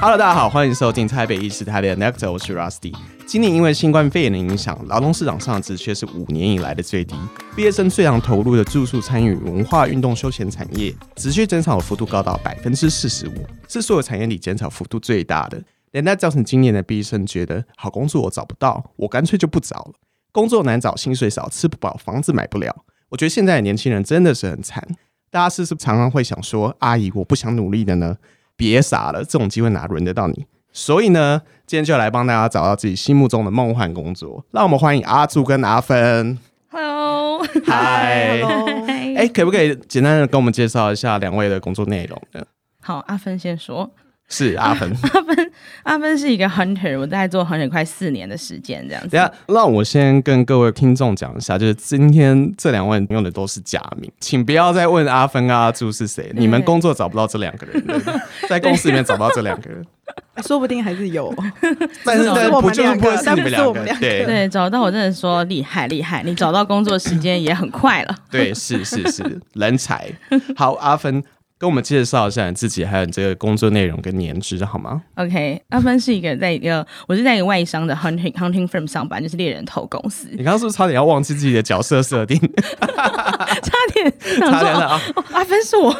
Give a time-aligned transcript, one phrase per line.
[0.00, 2.94] Hello，大家好，欢迎收听台北意识台北的 Nectar，我是 Rusty。
[3.26, 7.16] 今年因为新冠肺炎的影响，劳动市场上的职缺是五年以来的最低。
[7.56, 15.60] 毕业生最常投入的住宿、参与、文化、运动、休闲产业，职缺减少的幅度高到百分之四十五，是所有产业里减少幅度最大的。
[15.90, 19.94] 连带造成今年的毕业生觉得好工作我找不到，我干脆就不找了。
[20.30, 22.84] 工作难找，薪水少，吃不饱，房子买不了。
[23.08, 24.86] 我觉得现在的年轻人真的是很惨。
[25.28, 28.16] 大家是不是常常会想说：“阿姨，我不想努力的呢？”
[28.58, 30.44] 别傻了，这种机会哪轮得到你？
[30.72, 34.44] 所以呢，今天就来帮大家找到自己心目中的梦幻工作。
[34.50, 36.36] 让我们欢迎阿柱跟阿芬。
[36.68, 38.42] Hello，嗨，
[39.16, 42.44] 哎、可不可以简单的跟我们介绍一下两位的工作内容呢？
[42.82, 43.90] 好，阿芬先说。
[44.28, 44.90] 是 阿芬。
[45.02, 45.52] 阿芬，
[45.84, 49.08] 阿芬是一个 hunter，我大概做 hunter 快四年的时间，这样子。
[49.08, 58.02] 等下，让我先跟各位听众讲一下，就是今天这两位用的都是假名，请不要再问阿芬跟阿朱是谁，你们工作找不到这两个人，
[58.48, 59.84] 在公司里面找不到这两个人，
[60.46, 61.34] 说不定还是有。
[62.04, 68.14] 但是不是我但不就是们两个不会是你们但不是两个我们两，个对对，找到我真的说厉害厉害，你找到工作时间也很快了。
[68.30, 70.10] 对，是是是，人才。
[70.56, 71.22] 好，阿芬
[71.58, 82.38] 跟我们介绍一下你自己，还有你这个工作内容跟年资好吗？OK，阿芬是一个在一个我是在一个外商的 hunting hunting firm 上班，就是猎人头公司，你刚刚是不是差点要忘记自己的角色设定？
[82.78, 84.12] 差点
[84.50, 85.00] 差点了啊！
[85.16, 85.94] 哦阿芬是我。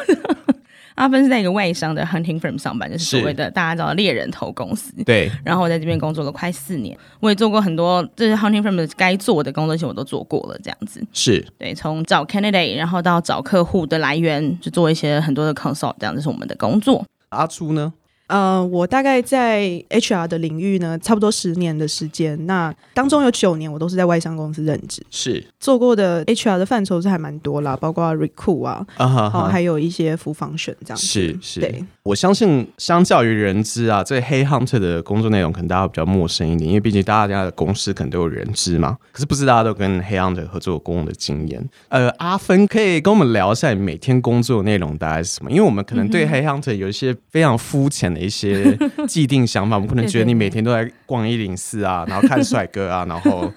[0.99, 4.93] 阿芬是在一个外商的 hunting firm 上班，就是所谓的大家知道猎人头公司。
[5.05, 11.01] 对，然后我在这边工作了快四年，我也做过很多这些 hunting firm 的该做的工作，其实我都做过了，这样子。
[11.13, 17.05] 是对，从找 candidate，然后到找客户的来源，就做一些很多的 consult，这样子是我们的工作。
[17.29, 17.93] 阿初呢？
[18.29, 22.45] 呃，我大概在 HR 的领域呢，差不多十年的时间。
[22.45, 31.05] 那当中有九年我都是在外商公司任职，是做过的 HR 的范畴是还蛮多啦，包括 recruit 啊，哦，哈，还有一些服防选这样子。
[31.05, 38.95] 是是，对，我相信相较于人资啊，这黑 hunter 的工作内容可能大家比较陌生一点，因为毕竟大家的公司可能都有人资嘛。
[39.11, 41.67] 可是不是大家都跟黑 hunter 合作过的经验。
[41.87, 45.49] 呃，阿芬可以跟我们聊一下你每天工作内容大概是什么？
[45.49, 53.51] 因为我们可能对黑 hunter 有一些非常肤浅的一些既定想法，我们 可能觉得你每天都在逛一零四啊，然后看帅哥啊， 然后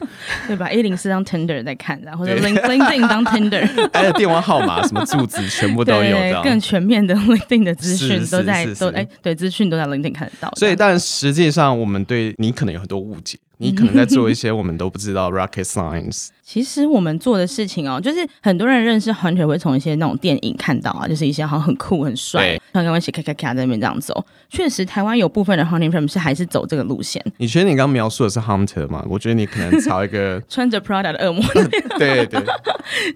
[0.46, 0.70] 对吧？
[0.70, 6.42] 一零四当 Tinder 在看，然后 LinkedIn 当 Tinder， 还有电话号码、什么住址全部都有。
[6.42, 10.50] 更全面的 LinkedIn 的资讯都在都哎，对，资讯都在 LinkedIn 看得到。
[10.56, 16.28] 所以，但实际上我们对你可能有很多误解，你可能在做一些我们都不知道 rocket science。
[16.44, 24.22] 其实我们做的事情哦，就是很多人认识 Hunter 会从一些那种电影看到啊，就是一些好像很酷很帅对，像刚刚写咔咔咔在那边这样走。
[24.50, 29.02] 确实，台湾有部分的 Hunting firm 是还是走这个路线，你觉得你刚描述的是 hunter 吗？
[29.08, 31.42] 我觉得你可能朝一个 穿着 Prada 的恶魔，
[31.98, 32.42] 对对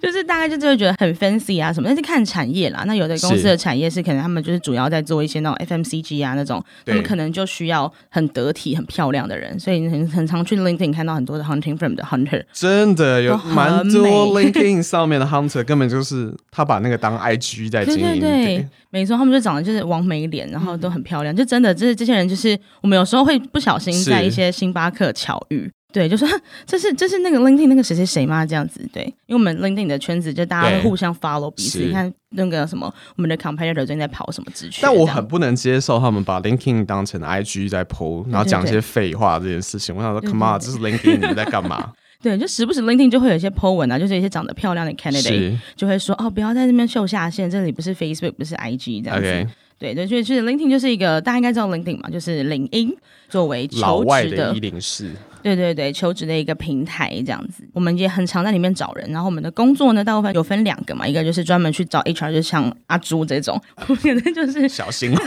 [0.00, 2.84] 就是大概就是会觉得很 fancy 啊什么，但是看产业啦。
[2.86, 12.44] 那有的公司的产业是可能他们就是主要在做一些那种 FMCG 啊那种，他们可能就需要很得体、很漂亮的人，所以很很常去 LinkedIn 看到很多的 Hunting firm 的 Hunter。
[12.52, 18.00] 真的有蛮多 LinkedIn 上面的 hunter 根本就是他把那个当 IG 在经营。
[18.00, 25.70] 对对对，没错，他们就长得就是王美脸，然后都很漂亮，就真的就是这些人，就是我们有时候会不小心在一些星巴克巧遇。
[25.96, 26.28] 对，就说
[26.66, 28.44] 这是这是那个 LinkedIn 那个谁谁谁吗？
[28.44, 31.78] 这样子，对，因为我们 LinkedIn 的圈子就大家互相 follow 彼此。
[31.78, 34.80] 你看那个什么，我们的 competitor 最近在跑什么职缺？
[34.82, 39.96] 但我很不能接受他们把 LinkedIn 当成 IG 在 PO，然后讲一些废话这件事情。
[39.96, 41.92] 我想说，Come on，这是 LinkedIn，你们在干嘛？
[42.20, 49.48] 对，就时不时 LinkedIn 就会有一些 po 文啊，就是一些长得漂亮的 candidate 就会说哦，不要在这边秀下限，这里不是 Facebook，不是 IG 这样子。
[49.78, 52.94] 对对，所以就是 LinkedIn 就是一个大家应该知道 LinkedIn 嘛，就是领英
[53.28, 55.10] 作为老求职外的一零四，
[55.46, 59.08] 对对对，求职的一个平台这样子，我们也很常在里面找人。
[59.12, 65.20] 然后我们的工作呢，大部分有分两个嘛，一个就是专门去找 HR，就像阿朱这种，我可能就是小心哦。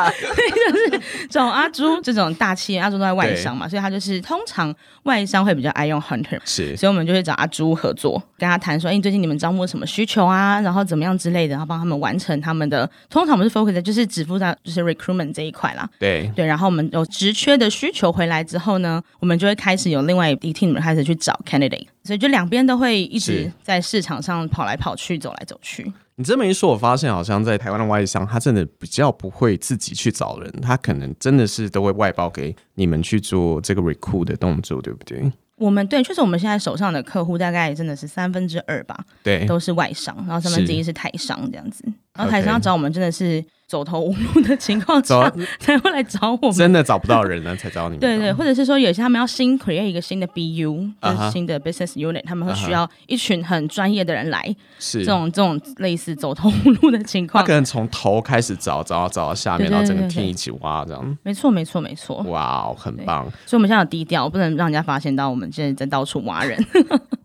[1.28, 6.38] 找阿朱这种大企业，阿朱都在外商嘛，所以他就是通常外商会比较爱用 hunter。
[6.46, 10.58] 是所以我们就会找阿朱合作，跟他谈说，哎、最近你们招募什么需求啊？
[10.62, 12.90] 然后怎么样之类的，然后帮他们完成他们的。
[13.10, 15.86] 通常我们是 focus 在就是只负责就是 recruitment 这一块啦。
[15.98, 25.92] 对，对，然后我们有职缺的需求回来之后呢，我们就会开始有另外一 team 开始去找 candidate，所以就两边都会一直在市场上跑来跑去、走来走去。
[26.16, 35.32] 你这么一说，我发现好像在台湾的外商，他真的比较不会自己去找人，他可能真的是都会外包给你们去做这个 recruit 的动作，对不对？
[35.56, 41.84] 我们对，确实我们现在手上的客户大概真的是三分之二吧，对，都是外商，然后三分之一是是台商这样子。
[42.14, 46.52] 然后台商要找我们真的是走投无路的情况走下才会来找我们。
[46.52, 48.00] 真的找不到人了才找你们。
[48.00, 50.90] 对对，或者是说有些他们要新 create 一个新的 BU，
[51.30, 54.44] 新的 business unit，他们会需要一群很专业的人来，
[54.80, 57.52] 是这种这种类似走投无路的情况他可。
[57.52, 61.18] 能从头开始找，找到找到下面，对对然后整个对对 team 一起挖这样。
[61.22, 62.16] 没错，没错，没错。
[62.24, 63.24] 哇哦，很棒！
[63.46, 66.60] 所以我们现在有低调，不能让人家发现到我们现在在到处挖人。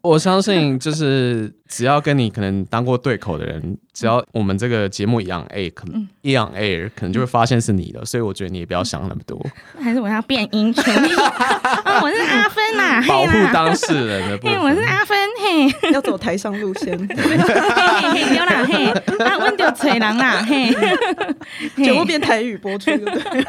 [0.07, 8.05] 我相信，就是只要跟你可能当过对口的人，只要我们这个节目一样 air，可嗯能一样 air，可能就会发现是你的。
[8.05, 9.43] 所以我觉得你也不要想那么多，
[9.79, 10.83] 还是我要变音全
[12.01, 14.81] 我是阿芬呐、嘿 保护，当事人的部嘿，我是。
[14.81, 18.85] 阿芬，嘿，要走台上路线， 嘿嘿对啦，嘿，
[19.23, 20.73] 啊，阮就找人啦， 嘿，
[21.75, 23.45] 全部变台语播出，对不对？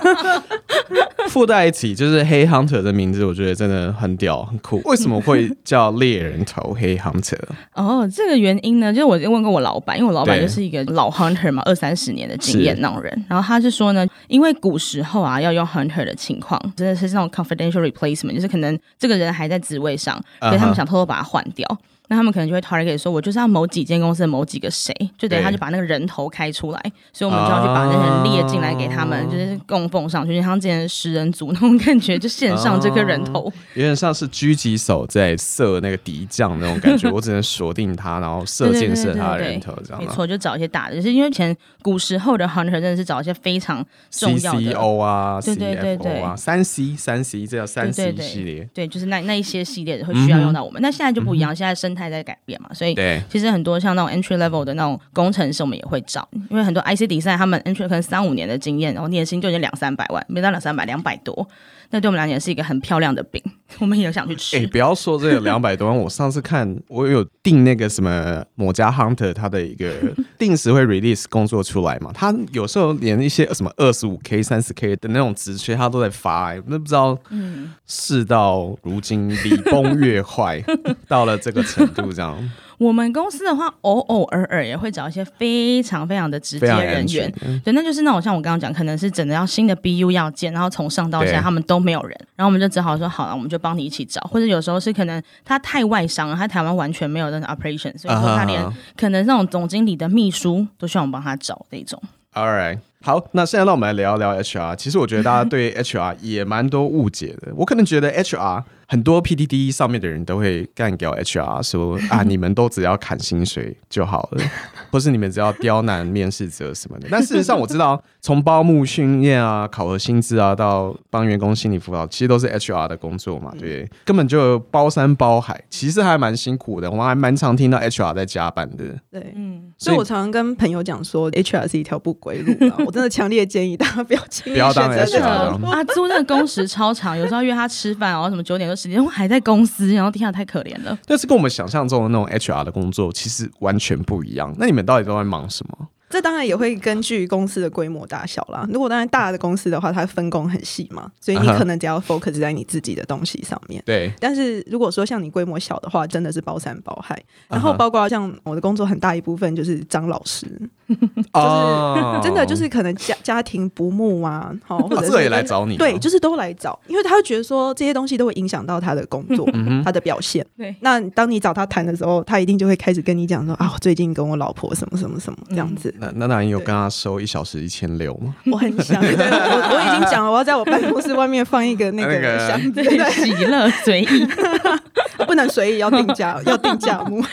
[1.28, 4.80] 附带一起就是黑 hunter 的名字，我觉得真的很屌很酷。
[4.84, 7.38] 为什么会叫猎人头黑 hunter？
[7.74, 13.24] 哦，这个原因呢，就是我问过我老板，因为我老板对就是一个老 hunter 嘛，二三十年的经验是那种人。
[13.28, 21.66] 然后他是说呢，因为古时候啊要用 hunter 的情况，真的是那种 confidential replacement，就是可能这个人还在职位上，所以他们想偷偷把他换掉。
[22.08, 33.52] 那他们可能就会 target 说，我就是要某几间公司的某几个谁，就等于他就把那个人头开出来，所以我们就要去把那些人列进来给他们，哦就是供奉上去，就像之前食人族 那种感觉，就献上这颗人头。
[33.74, 40.02] 有点像是狙击手在射那个敌将那种感觉， 我只能锁定他，然后射箭射他的人头这样。
[40.02, 50.80] 没错，就找一些大的，就是因为以前古时候的 hunter 真的是找一些非常重要的 CCO 啊对对对对，CFO 啊，三 C 三 C 这叫三对 C 系列，对，就是那那一些系列的会需要用到我们。
[50.80, 61.48] 那、现在就不一样，现在生态在改变嘛，所以对，其实很多像那种 entry level 的那种工程师，我们也会找，因为很多 IC 比赛他们 entry 可能三五年的经验，然后年薪就已经两三百万，没到两三百，两百多。
[61.90, 63.42] 那对我们来讲是一个很漂亮的饼，
[63.78, 64.56] 我们也想去吃。
[64.56, 69.92] 哎、不要说这个两百多万，我上次看我有订那个什么某家 Hunter，它的一个
[70.38, 80.62] 定时会 release 工作出来嘛，他有时候连一些什么二十五 K、三十 K 的那种职缺，他都在发、哎，那不知道，嗯事到如今礼崩乐坏，
[81.08, 82.36] 到了这个程度，这样
[82.78, 87.32] 我们公司的话，偶偶尔尔也会找一些非常非常的直接人员。。
[87.64, 98.62] 对，那就是那种像我刚刚讲，可能是整的要新的 BU 要建，然后从上到下他们都没有人，然后我们就只好说好了，我们就帮你一起找，或者有时候是可能他太外商了，他台湾完全没有那种 operation，所以说他连
[98.96, 102.00] 可能那种总经理的秘书都需要我们帮他找那种。
[102.34, 104.76] All right，好，那现在让我们来聊一聊 HR。
[104.76, 107.50] 其实我觉得大家对 HR 也蛮多误解的。
[107.56, 114.44] 我可能觉得 HR 很多 PDD 上面的人都会干掉 HR，说啊，你们都只要砍薪水就好了，
[114.92, 117.08] 或是你们只要刁难面试者什么的。
[117.10, 126.90] 但事实上，我知道从包募训练啊、考核薪资啊，到帮员工心理辅导，其实都是 HR 的工作嘛，对，根本就包山包海，其实还蛮辛苦的。
[126.90, 128.84] 我还蛮常听到 HR 在加班的。
[129.10, 132.76] 对，嗯，所以我常常跟朋友讲说，HR 是一条不归路啊！
[132.86, 135.26] 我真的强烈建议大家不要轻易不要当选择。
[135.66, 140.96] 阿朱那个工时超长，有时候约他吃饭，然后什么九点时间，我还在公司，然后天啊，太可怜了。
[141.06, 144.54] 但是跟我们想象中的那种 HR 的工作其实完全不一样。
[144.58, 145.88] 那你们到底都在忙什么？
[146.08, 148.66] 这当然也会根据公司的规模大小啦。
[148.72, 153.82] 如果当然大的公司的话，它分工很细嘛，所以你可能只要 focus 在你自己的东西上面。
[153.84, 157.20] 对，但是如果说像你规模小的话，真的是包山包海。
[157.48, 160.46] 然后包括像我的工作很大一部分就是张老师，
[161.32, 170.46] 哦真的就是可能家家庭不睦啊，好、 或者也来找你哦对，就是都来找，因为他会觉得说这些东西都会影响到他的工作， 嗯他的表现。
[170.56, 175.92] 对，那当你找他谈的时候，他一定就会开始跟你讲说啊，我最近跟我老婆什么什么什么这样子。
[176.14, 178.34] 那那那你有跟他收一小时一千六吗？
[178.52, 184.26] 我很想，我我已经讲了，我要在我办公室外面放一个那那个个箱子，喜乐随意，
[185.26, 187.24] 不能随意，要定价，要定价目。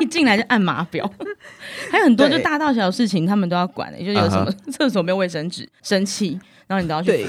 [0.00, 1.10] 一进来就按码表，
[1.90, 7.26] 还有很多就大大小小事情他们都要管的，就有什么厕所没有卫生纸，生气，然后你都要去对。，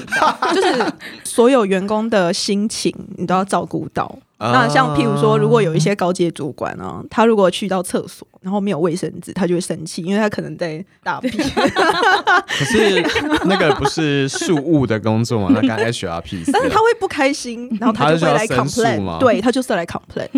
[0.54, 0.92] 就是
[1.24, 4.04] 所有员工的心情，你都要照顾到。
[4.38, 11.32] 啊那像譬如说，如果有一些高阶主管啊，他如果去到厕所，然后没有卫生纸，他就会生气，因为他可能在大便。
[11.36, 13.02] 可是
[13.44, 16.42] 那个不是事务的工作嘛， 那干 HRP。
[16.52, 20.28] 但是他会不开心，然后他就会来 complain，对他就是来 complain，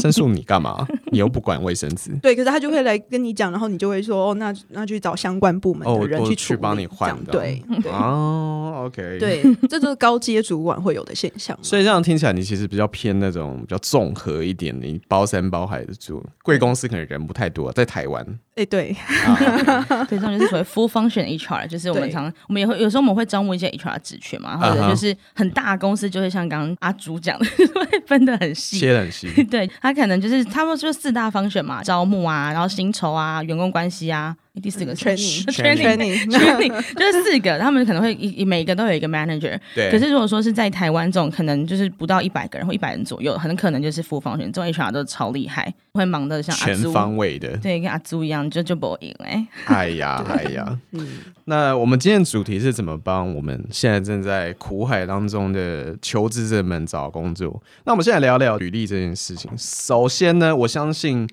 [0.00, 0.86] 申诉你干嘛？
[1.12, 2.10] 你又不管卫生纸。
[2.22, 9.18] 对，可是他就会来跟你讲，然后你就会说，哦，那那就找相关部门的人去处理，去帮你换对对哦，OK，。
[9.18, 11.56] 对，这就是高阶主管会有的现象。
[11.62, 16.22] 所以这样听起来，你其实比较偏那种比较综合一点的，你包山包海的做。
[16.42, 18.26] 贵公司可能人不太多，在台湾。
[18.56, 18.94] 哎，对，
[19.24, 28.78] 啊， 对，这种就是所谓 full function HR，就是我们常我们也会有时候我们会招募一些 HR 职缺嘛，或者就是很大公司就会像刚刚阿朱讲的， 会分得很细。
[28.78, 29.28] 切得很细。
[29.50, 39.58] 对他可能就是差不多就四大方选嘛，招募啊，然后薪酬啊，员工关系啊，第四个是 training training training 就是四个，他们可能会一一每个都有一个 manager。
[39.74, 47.56] 对，可是如果说是在台湾这种，可能就是不到一百个人或一百人左右，很可能就是副方选这种 HR 都超厉害，会忙得像阿全朱，方位的。
[47.58, 49.46] 对，跟阿朱一样，就就不赢哎。
[49.66, 50.78] 哎呀， 哎呀，
[51.44, 57.62] 那我们今天主题是怎么帮我们现在正在苦海当中的求职者们找工作？
[57.84, 59.50] 那我们现在聊聊履历这件事情。
[59.56, 61.28] 首先呢，我相信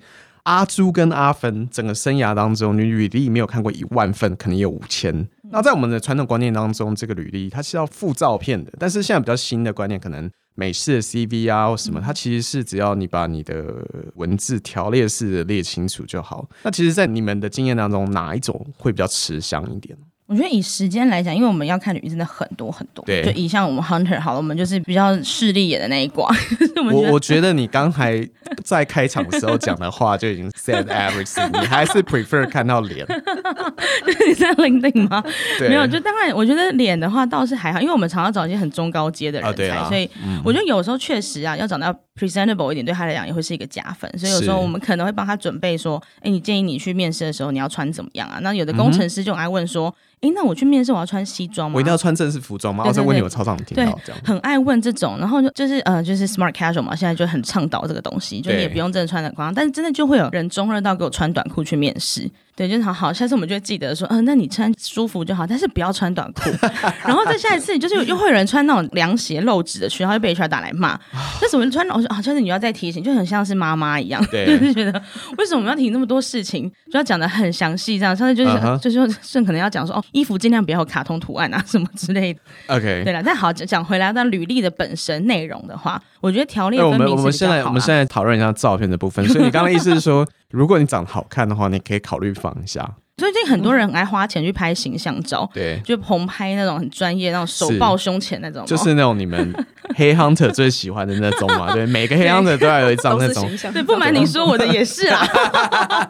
[0.48, 5.28] 阿朱跟阿芬整个生涯当中，你履历没有看过一万份，可能也有五千。
[5.50, 13.66] 那在我们的传统观念当中，这个履历它是要附照片的，但是现在比较新的观念，可能美式的 CV 啊或什么，它其实是只要你把你的
[14.14, 16.48] 文字条列式的列清楚就好。
[16.62, 19.98] 那其实，在你们的经验当中，哪一种会比较吃香一点？
[20.28, 26.30] 我觉得以时间来讲，因为我们要看履历真的很多很多，对就以像我们 hunter 好了，我们就是比较势利眼的那一挂。
[26.84, 28.22] 我我我觉得你刚才
[28.62, 33.06] 在开场的时候讲的话就已经 said everything，你还是 prefer 看到脸。
[34.28, 35.24] 你在 LinkedIn 吗？
[35.58, 40.08] 对，没有，就当然，我觉得脸的话倒是还好，因为我们常常找一些很中高阶的人才，啊对啊所以
[40.44, 44.10] 我觉得有时候确实啊，要找到 presentable 一点，对他来讲也会是一个加分。
[44.18, 48.38] 所以有时候我们可能会帮他准备说，哎，你建议你去面试的时候你要穿怎么样啊？
[48.42, 51.76] 那有的工程师就很爱问说，哎、那我去面试我要穿西装吗？
[51.76, 52.84] 我一定要穿正式服装吗？
[52.86, 54.20] 我在问你，我超常听对到这样。
[54.24, 66.50] 很爱问这种，然后就就是呃，就是 smart casual 嘛，现在就很倡导这个东西，就你也不用真的穿的夸张，但是真的就会有人中二到给我穿短裤去面试，对，就是好好，下次我们就会记得说，嗯、那你穿舒服就好，但是不要穿短裤。
[67.06, 70.98] 然后再下一次，就是又会有人穿那种凉鞋露趾的去，然后就被 HR 打来骂，
[71.40, 71.88] 那怎么穿？
[71.90, 75.00] 我说啊，下次你要再提醒，就很像是妈妈一样，对 就是觉得
[75.36, 82.40] 为什么要提那么多事情，就要讲的很详细，这样，上次就是、就是甚可能要讲说，哦，衣服尽量不要有卡通图案啊什么之类的。
[82.66, 89.26] OK，对了，但好讲讲回来到履历的本身内容的话，我觉得条列那我们分明是我们现在我们现在讨论一下照片的部分。
[89.28, 92.96] 所以你刚刚的意思是说，如果你长得好看的话，你可以考虑放一下。
[93.18, 99.52] 最近很多人很爱花钱去拍形象照，对，就棚拍那种很专业、那种手抱胸前那种，就是那种你们
[99.96, 101.70] 黑 hunter 最喜欢的那种嘛。
[101.74, 103.50] 对，每个黑 hunter 都要有一张那种。
[103.72, 105.26] 对，不瞒你说，我的也是啦。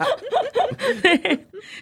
[1.02, 1.16] 对，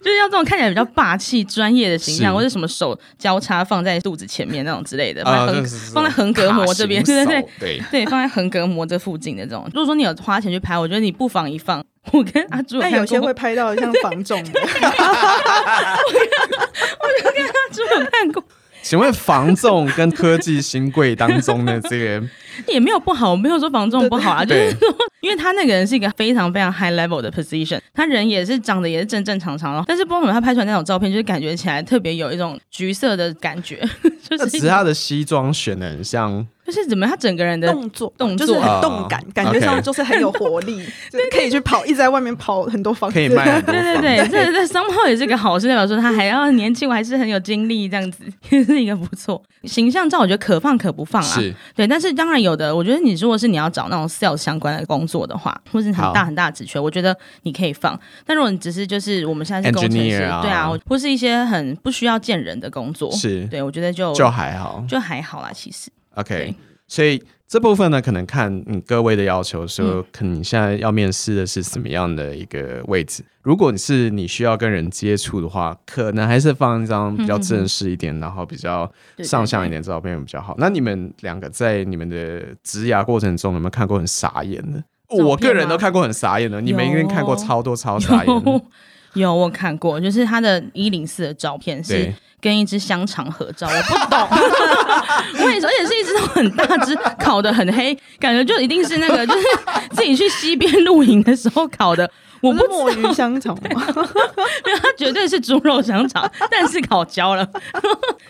[0.00, 7.42] 就是要这种看起来比较霸气、专业的形象，是或者什么手交叉放在肚子前面那种之类的，啊，放在横就是放在横膈膜这边，对对。
[7.58, 7.82] 对。
[7.90, 9.64] 对，放在横膈膜这附近的这种。
[9.74, 11.84] 如果说你有花钱去拍，我觉得你不妨一放。
[12.12, 14.66] 我跟阿朱但有些会，拍到像防重的， 阿
[17.72, 18.42] 朱有看过，
[18.82, 22.22] 请问房仲跟科技新贵当中的这个，
[22.68, 24.70] 也没有不好，我没有说房仲不好啊，就对。
[24.70, 24.88] 是说，
[25.20, 33.76] 因为他那个人是一个非常非常 high level 的 position，他人也是长得也是正正常常的，但是不知道为什么他拍出来那种照片，就是感觉起来特别有一种橘色的感觉，
[34.22, 38.46] 就是那只是他的西装选的很像，就是怎么，他整个人的动作动作。
[38.46, 40.76] 就是很动感，感觉上就是很有活力，
[41.10, 49.40] 就是可以去跑，一直在外面跑很多房子，可以卖很多对对房对，这这商号也是个好事，代表说他还要年轻，我还是很有精力，这样子 也是一个不错。
[49.64, 50.16] 形象照。
[50.18, 51.54] 我觉得可放可不放啊，是。
[51.74, 51.86] 对。
[51.86, 57.98] 但是当然有的，我觉得你如果是你要找那种 sales 相关的工作的话，或是很大很大的职缺，我觉得你可以放。
[58.24, 63.44] 但如果你只是就是我们现在是工程师对啊，或是一些很不需要见人的工作，是。
[63.46, 64.82] 对我觉得就就还好。
[64.88, 65.90] 就还好啦，其实。
[66.16, 66.54] ，OK。
[66.88, 73.24] 所以这部分呢，可能看你各位的要求，说嗯可能你现在要面试的是什么样的一个位置。
[73.42, 80.54] 如果你是你需要跟人接触的话，可能还是放一张比较正式一点，然后比较上相一点照片比较好。
[80.58, 84.82] 那你们两个在你们的职涯过程中有没有看过很傻眼的？
[85.08, 88.62] 我个人都看过很傻眼的，你们一定看过超多超傻眼的。
[89.16, 94.28] 有有我看过，就是他的一零四的照片是跟一只香肠合照，我不懂，
[95.44, 99.46] 我也是，而且是一只都很大只，烤的很黑，感觉就一定是那个就是
[99.90, 102.08] 自己去西边露营的时候烤的。
[102.46, 103.82] 我不不是墨鱼香肠吗？
[103.84, 107.48] 它绝对是猪肉香肠， 但是烤焦了。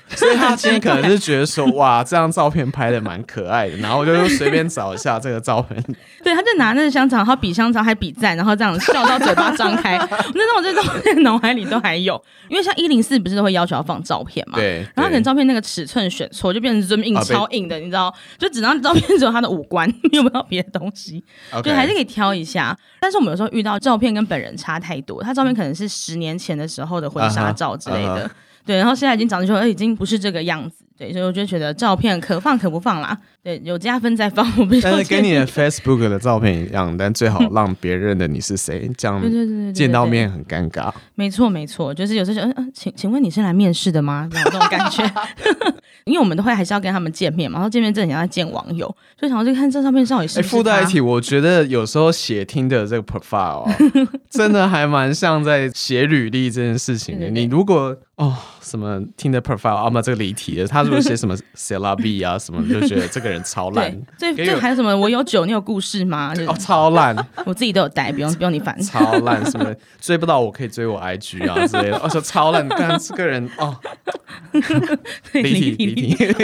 [0.09, 5.83] 所以他今天可能是觉得说，哇，这张照片拍的蛮可爱的，然后我就随便找一下这个照片。
[6.23, 9.97] 对，他就拿那个香肠，然后比香肠还比赞，然后这样笑到嘴巴张开。
[10.35, 14.57] 那种这照片脑海里都还有，因为像一零四不是都会要求要放照片嘛？
[14.57, 18.13] 对，然后可能照片那个尺寸选错，就变成 zoom in 超硬的，你知道？
[18.39, 21.23] 就只张照片只有他的五官，有没有别的东西
[21.63, 22.77] 就还是可以挑一下。
[23.01, 28.31] 但是我们有时候遇到照片跟本人差太多，他照片可能是十年前的时候的婚纱照之类啊的。
[28.65, 34.47] 对，然后现在已经长得说，呃，已经不是这个样子，对，所以我就觉得照片可放可不放啦，对，有加分再放，
[34.83, 40.93] 但是跟你的 Facebook 的照片一样，但最好让别人认得你是谁，这样对见到面很尴尬。
[41.15, 44.29] 没错，没错，就是有时候就嗯嗯，请请问你是来面试的吗？
[44.33, 45.05] 有这种感觉。
[46.05, 48.87] 因为我们都会还是要跟他们见面嘛，然后见面之前要见网友，
[49.19, 53.76] 所以想要去看这照片到底是附带一提，我觉得有时候写听的这个 profile 啊，
[54.31, 57.29] 真的还蛮像在写履历这件事情的。
[57.29, 64.97] 你如果哦什么听的 profile 啊，嘛这个离题了，他如果写什么 c e l a b 啊什么，就觉得这个人超烂对，，最最还有什么？
[64.97, 66.35] 我有酒，你有故事吗？
[66.35, 67.15] 就 是哦超烂。
[67.45, 68.81] 我自己都有带，不用不用你烦。
[68.81, 69.71] 超烂，什么
[70.01, 73.77] 追不到我可以追我 IG 啊之类的，哦，说超烂，但这个人哦，
[75.35, 76.35] 离题离题。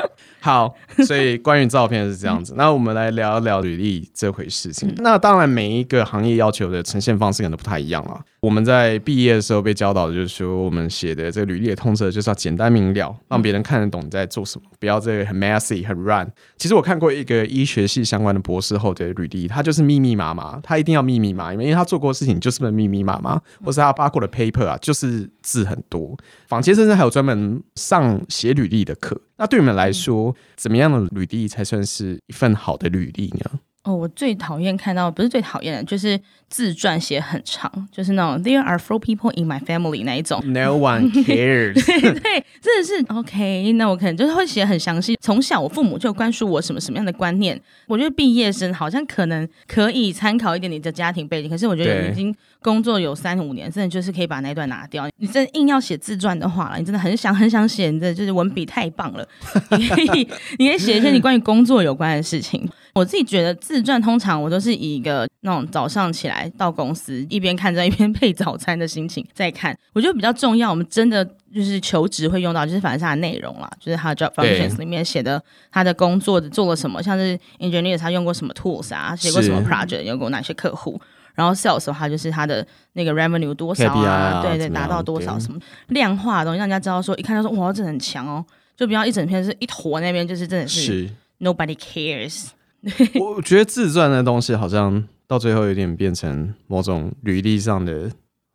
[0.40, 0.72] 好，
[1.04, 2.54] 所以关于照片是这样子。
[2.56, 4.92] 那我们来聊一聊履历这回事情。
[4.98, 8.20] 那当然，每一个行业要求的呈现方式可能不太一样了。
[8.40, 16.30] 我们在毕业的时候被教导的就是说，我们写的这个履历的通则就是要简单明了，让别人看得懂你在做什么，不要这个很 messy 很乱。
[16.56, 26.18] 其实我看过一个医学系相关的博士后的履历，他就是密密麻麻，他一定要密密麻麻，因为他做过的事情就是密密麻麻，或是他发过的 paper 啊，就是字很多。
[26.48, 29.20] 坊间甚至还有专门上写履历的课。
[29.36, 33.60] 那对你们来说，怎么样的履历才算是一份好的履历呢？
[33.86, 40.42] 哦，我最讨厌看到，不是最讨厌的，就是自传写很长，就是那种 There are four people in my family 那一种。
[40.52, 43.72] No one cares 对，真的是 OK。
[43.74, 45.16] 那我可能就是会写很详细。
[45.22, 55.08] 从小我父母就灌输我什么什么样的观念，我觉得毕业生好像可能可以参考一点你的家庭背景，可是我觉得对已经工作有三五年，真的就是可以把那一段拿掉。
[55.18, 59.24] 你真的硬要写自传的话了，你真的很想很想写，你的就是文笔太棒了，
[59.78, 60.28] 你可以
[60.58, 62.68] 你可以写一些你关于工作有关的事情。
[62.96, 70.70] 我自己觉得自传通常我都是以一个那种早上起来到公司一边看着一边配早餐的心情在看，我觉得比较重要。
[70.70, 71.22] 我们真的
[71.54, 80.98] 就是求职会用到，就是反正是它的内容啦，就是他的 job functions 里面写的他的工作的做了什么，像是 engineer 他用过什么 tools 啊，写过什么 project，用过哪些客户。
[81.34, 88.42] 然后 sales 的话，就是他的那个 revenue 多少啊，啊对对，达到多少什么量化的东西，让人家知道说，一看就说哇，这很强哦，
[88.74, 91.10] 就不要一整篇是一坨那边，就是真的是是。
[91.40, 92.46] nobody cares。
[93.20, 98.10] 我觉得自传的东西好像到最后有点变成某种履历上的，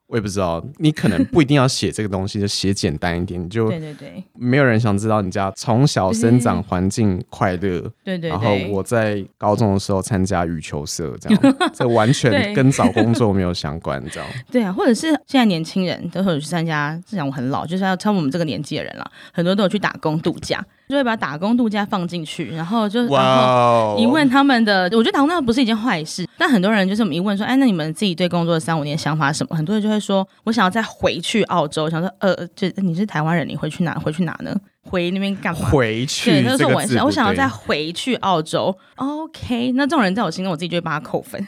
[0.07, 0.63] 我也不知道。
[0.77, 7.81] 你可能不一定要写这个东西，就写简单一点，你就对对对没有人想知道你家从小生长环境快乐。
[8.03, 14.29] 对对然后，我在高中的时候参加羽球社，这样这完全跟找工作没有相关，这样。
[14.51, 23.41] 对啊，或者是现在年轻人都会有去参加，这讲我很老，就是要超我们这个年纪的人了，很多都有去打工度假，就会把打工度假放进去，然后就然后。
[23.41, 29.55] 哦一问他们的，我觉得打工度假不是一件坏事，但很多人就是我们一问说，哎，那你们自己对工作的三五年想法什么？
[29.55, 33.93] 很多人就会说，我想要再回去澳洲，想说，呃，就你是台湾人，你回去哪？
[33.95, 34.55] 回去哪呢？
[34.83, 35.69] 回那边干嘛？
[35.69, 38.75] 回去对，他就这个字不说我想我想要再回去澳洲。
[38.95, 41.39] OK，那这种人在我心中，我自己就会帮他扣分，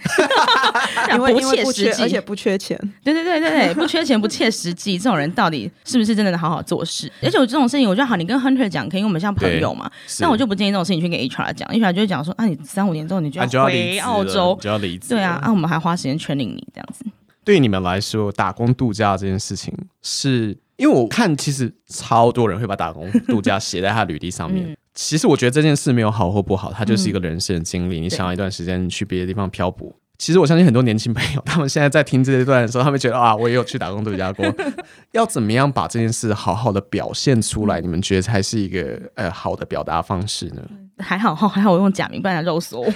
[1.14, 2.80] 因为不切实际，而且不缺钱。
[3.04, 7.12] 对对对对对， 不缺钱不切实际，这种人到底是不是真的能好好做事？
[7.22, 9.90] 而且我这种事情，我觉得好，你跟 Hunter 讲，可以，因为我们像朋友嘛。
[10.08, 15.10] 是但我就不建议这种事情去跟 HR 讲，HR 就会讲说，啊，你三五年之后你就啊要回澳洲你，就要离职。
[15.10, 17.04] 对啊，，啊，我们还花时间 training 你这样子。
[17.44, 24.68] 对你们来说，打工度假这件事情是，因为我看其实超多人会把打工度假写在他履历上面。
[24.72, 28.00] 嗯其实我觉得这件事没有好或不好，它就是一个人生的经历。
[28.00, 29.92] 你想要一段时间去别的地方漂泊。
[30.20, 34.46] 其实我相信很多年轻朋友，他们现在在听这一段的时候，他们觉得啊，我也有去打工度假过。
[35.14, 37.82] 要怎么样把这件事好好的表现出来？
[37.82, 40.62] 你们觉得才是一个呃好的表达方式呢？
[41.00, 42.86] 还好哈，还好我用假名，不然肉搜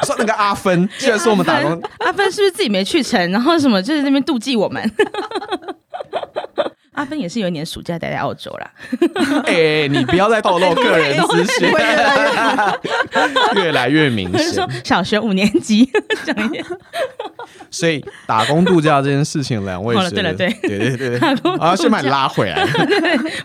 [0.04, 3.30] 说那个阿芬，居然说我们打工阿芬是不是自己没去成？
[3.30, 4.82] 然后什么就在那边妒忌我们？
[6.96, 8.70] 阿芬也是有一年暑假待在澳洲啦。
[9.46, 12.78] 哎、你不要再透露个人资讯， 越来
[13.54, 14.84] 越来越明显说显。
[14.84, 15.88] 小学五年级
[16.24, 16.64] 讲一点，
[17.70, 22.66] 所以打工度假这件事情，两位好了对了对对对打工啊，先把你拉回来。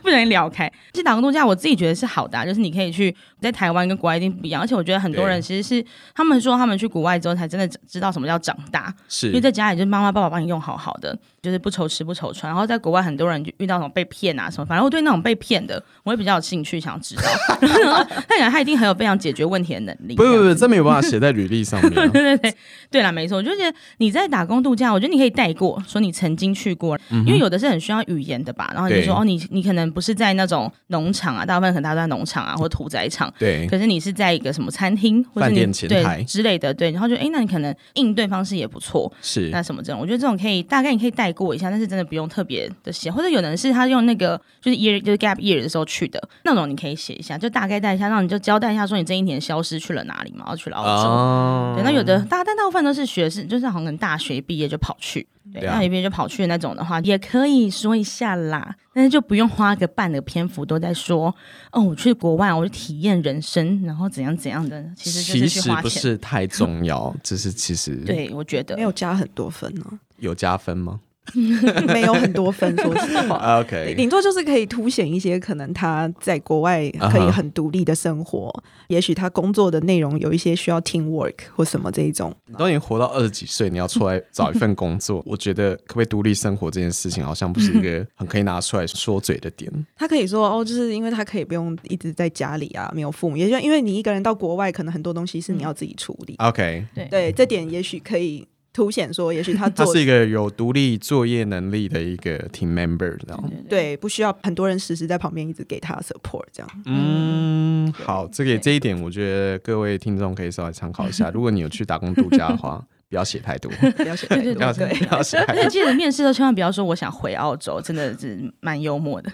[0.01, 0.71] 不小心聊开。
[0.93, 5.83] 其实打工度假，我自己觉得是好的、啊，就是你可以去在台湾跟国外一定不一样，而且我觉得很多人其实是
[6.15, 12.49] 他们说他们去国外之后才真的知道什么叫长大，是因为是在家里就是妈妈爸爸帮你用好好的，就是不愁吃不愁穿。
[12.51, 17.23] 然后在国外很多人就遇到那种被骗啊什么，反正我对那种被骗的，我会比较有兴趣想知道。
[17.61, 20.15] 然后他感觉他一定很有非常解决问题的能力。
[20.15, 22.07] 不不不，这没有办法写在履历上面啊。
[22.07, 22.53] 对对对，
[22.89, 28.71] 对啦，没错，我就觉得你在打工度假，我觉得你可以带过，说你曾经去过，因为有的是很需要语言的吧。
[28.73, 51.09] 然后你就说哦，你你可能不是在那种农场啊，大部分可能大家都在农场啊或屠宰场，对，可是你是在一个什么餐厅或者你对之类的，对，然后就哎，那你可能应对方式也不错，是那什么这种，我觉得这种可以大概你可以带过一下，但是真的不用特别的写，或者有人是他用那个就是 year 就是 gap year 的时候去的那种，你可以写一下，就大概带一下，让你就交代一下说你这一年消失去了哪里嘛，然后去了澳洲。
[51.09, 51.73] 哦。
[51.75, 61.33] 对，那有的大但大部分都是学是就是好像大学毕业就跑去，对，大学毕业就跑去那种的话，也可以说一下啦，但是就不用花个半个篇幅都在说
[61.71, 65.89] 哦，我去国外，我去体验人生，然后怎样怎样的， 其实就其实不花钱。
[65.91, 68.75] 是太重要，只是其实 对，我觉得。
[68.75, 69.85] 没有加很多分呢、
[70.17, 70.99] 有加分吗
[71.87, 73.59] 没有很多分，说实话。
[73.59, 78.51] ？OK，顶多就是可以凸显一些可能他在国外可以很独立的生活
[78.87, 82.35] 也许他工作的内容有一些需要 team work 或什么这一种。
[82.47, 89.71] 你都已经活到二十几岁，你要出来找一份工作， 我觉得可不可以独立生活这件事情，好像不是一个很可以拿出来说嘴的点。
[89.95, 96.35] 他可以说哦，就是因为他可以不用一直在家里啊，没有父母，也就因为你一个人到国外，可能很多东西是你要自己处理。
[96.39, 103.51] OK，对对，这点也许可以凸显说，也许他做他是一个有独立作业能力的一个 team member，这样。
[103.67, 106.69] 对不需要很多人时时在旁边一直给他 support 这样。
[106.85, 111.29] 嗯，好，这个这一点，我觉得各位听众可以稍微参考一下。
[111.35, 115.55] 如果你有去打工度假的话， 不要写太多，不要写太多对对不要对不要写太多。
[115.55, 119.29] 而且记得面试都千万不要说我想回澳洲，真的是蛮幽默的。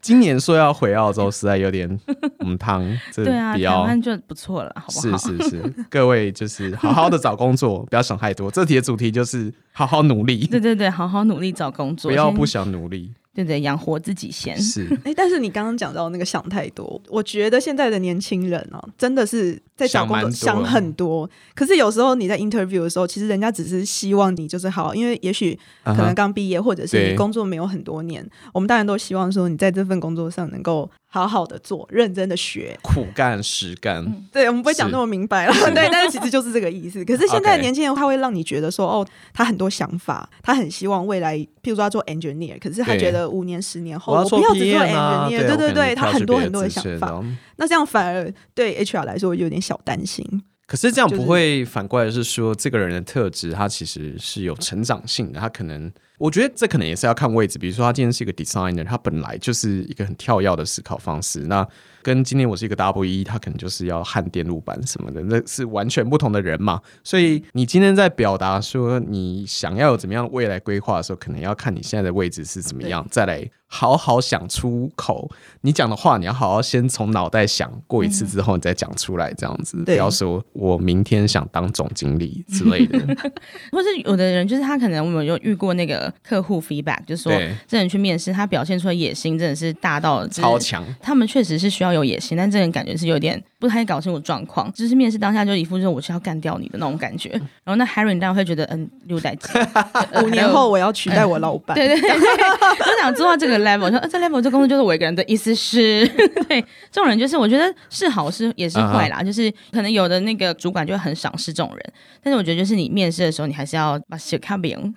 [0.00, 1.88] 今年说要回澳洲，实在有点
[2.40, 5.18] 嗯汤，这对啊，台比较湾就不错了，好不是好？
[5.18, 8.50] 是是是， 各位就是好好的找工作，不要想太多。
[8.50, 13.12] 这题的主题就是好好努力，对对对，好好努力找工作，不要不想努力。
[13.44, 14.58] 对对养活自己先。
[14.58, 21.28] 是 哎，但是你刚刚讲到那个想太多，我觉得现在的年轻人哦，真的是在找工作想想很多。
[21.54, 32.78] 可是有时候你在 interview 的时候，其实人家只是希望你就是好，因为也许可可能刚毕业，或者是你工作没有很多年，我们当然都希望说你在这份工作上能够好好的做，认真的学。
[32.82, 37.02] 苦干实干，对，我们不会讲那么明白了，对， 但是其实就是这个意思。
[37.04, 47.24] 可是现在的年轻人，他会让你觉得说，哦，他很多想法，他很希望未来，譬如说他做 engineer，可是他对觉得五年、十年后，我要我不要只做 engineer，对对对他很多很多的想法。
[47.56, 50.24] 那这样反而对 HR 来说有点小担心。
[50.66, 55.90] 可是这样不会反过来是说，这个人的特质他其实是有成长性的，他可能。
[56.18, 61.40] 我觉得这可能也是要看位置，比如说他今天是一个 designer，他本来就是一个很跳跃的思考方式。
[61.40, 61.66] 那
[62.02, 66.80] 跟今天我是一个 W E，他可能就是要焊电路板什么的，那是完全不同的人嘛。
[67.04, 75.30] 所以你今天在表达说你想要有怎么样的未来规划的时候，可能要看你现在的位置是怎么样，再来好好想出口。
[75.60, 82.98] 你讲的话，你要好好先从脑袋想过一次之后，你再讲出来，这样子，不要说我明天想当总经理之类的。
[83.70, 87.32] 或是有的人就是他可能我们有遇过那个客户 feedback，就是说，
[87.66, 90.84] 这人去面试，他表现出的野心真的是大到超强。
[91.00, 97.30] 他们确实是需要有野心，但这人感觉是有点不太搞清楚状况，就是面试当下就一副就是我是要干掉你的那种感觉。
[97.30, 99.48] 然后那 Harry 当然会觉得嗯六代机，
[100.22, 106.06] 五年后我要取代我老板，对对 对，就想做到这个 level，说、呃、这 level 这工作就是我一个人的意思是，
[106.48, 111.92] 对这种人就是我觉得是好是也是坏啦就是可能有的那个主管就会很赏识这种人，
[112.22, 114.94] 但是我觉得就是你面试的时候，你还是要把写看饼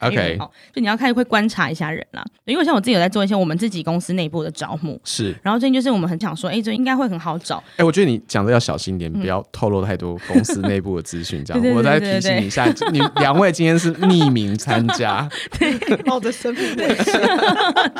[0.00, 11.44] OK 好，就你要开始会观察一下人啦，因为像我自己有在做一些我们自己公司内部的招募，是，然后最近就是我们很想说，哎，这应该会很好找，哎、我觉得你讲的要小心一点，不要透露太多公司内部的资讯。
[11.44, 15.28] 这样， 我再提醒你一下，你两位今天是匿名参加，
[16.04, 17.04] 冒着生命危险。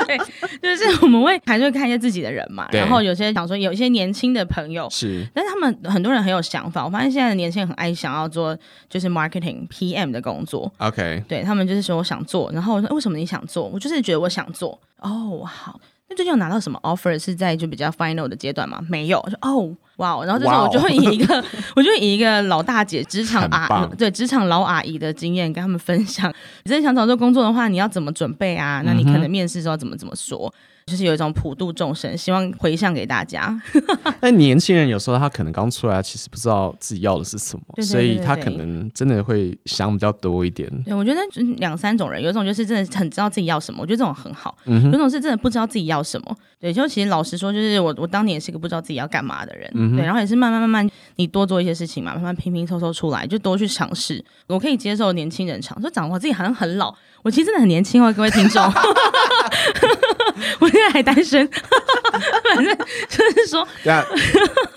[0.07, 0.19] 对，
[0.62, 6.85] 就是我们会还是会看一下自己的人嘛，然后有些想说有一些年轻的朋友，是但是他们很多人很有想法。
[6.85, 8.57] 我发现现在的年轻人很爱想要做
[8.88, 13.65] 就是 marketing PM 的工作，OK，对他们就是说我想做，然后我说为什么你想做？
[13.69, 14.79] 我就是觉得我想做。
[14.99, 15.81] 哦，好。
[16.09, 18.85] 那最近有拿到什么 offer 是在就比较 final 的阶段吗？
[18.88, 19.19] 没有。
[19.21, 21.44] 我说哦，哇，然后这时候哇哦我就会以一个，
[21.76, 26.33] 我就会以一个老大姐、职场阿对职场老阿姨的经验跟他们分享。
[26.64, 28.83] 你真的想找这个工作的话，你要怎么准备啊？
[28.85, 30.52] 那你可能面试的时候怎么怎么说？
[30.85, 33.57] 就是有一种普度众生，希望回向给大家。
[34.18, 40.68] 但年轻人有时候他可能刚出来，其实不知道自己要的是什么，对对所以他可能真的会想比较多一点。
[40.83, 41.20] 对，我觉得
[41.59, 46.37] 两三种人，有一种就是真的很知道自己要什么，我觉得这种很好；嗯有一种是真的不知道自己要什么。
[46.59, 54.25] 对，就其实老实说，就是我我当年也是个不知道自己要干嘛的人，嗯对，然后也是慢慢慢慢你多做一些事情嘛，慢慢拼拼凑凑出来，就多去尝试。
[54.47, 58.62] 我可以接受年轻人尝，说长我自己好像很老，我其实真的很年轻哦，各位听众，
[60.61, 61.49] 我现在还单身，
[62.55, 62.77] 反正
[63.09, 64.05] 就是说，对啊，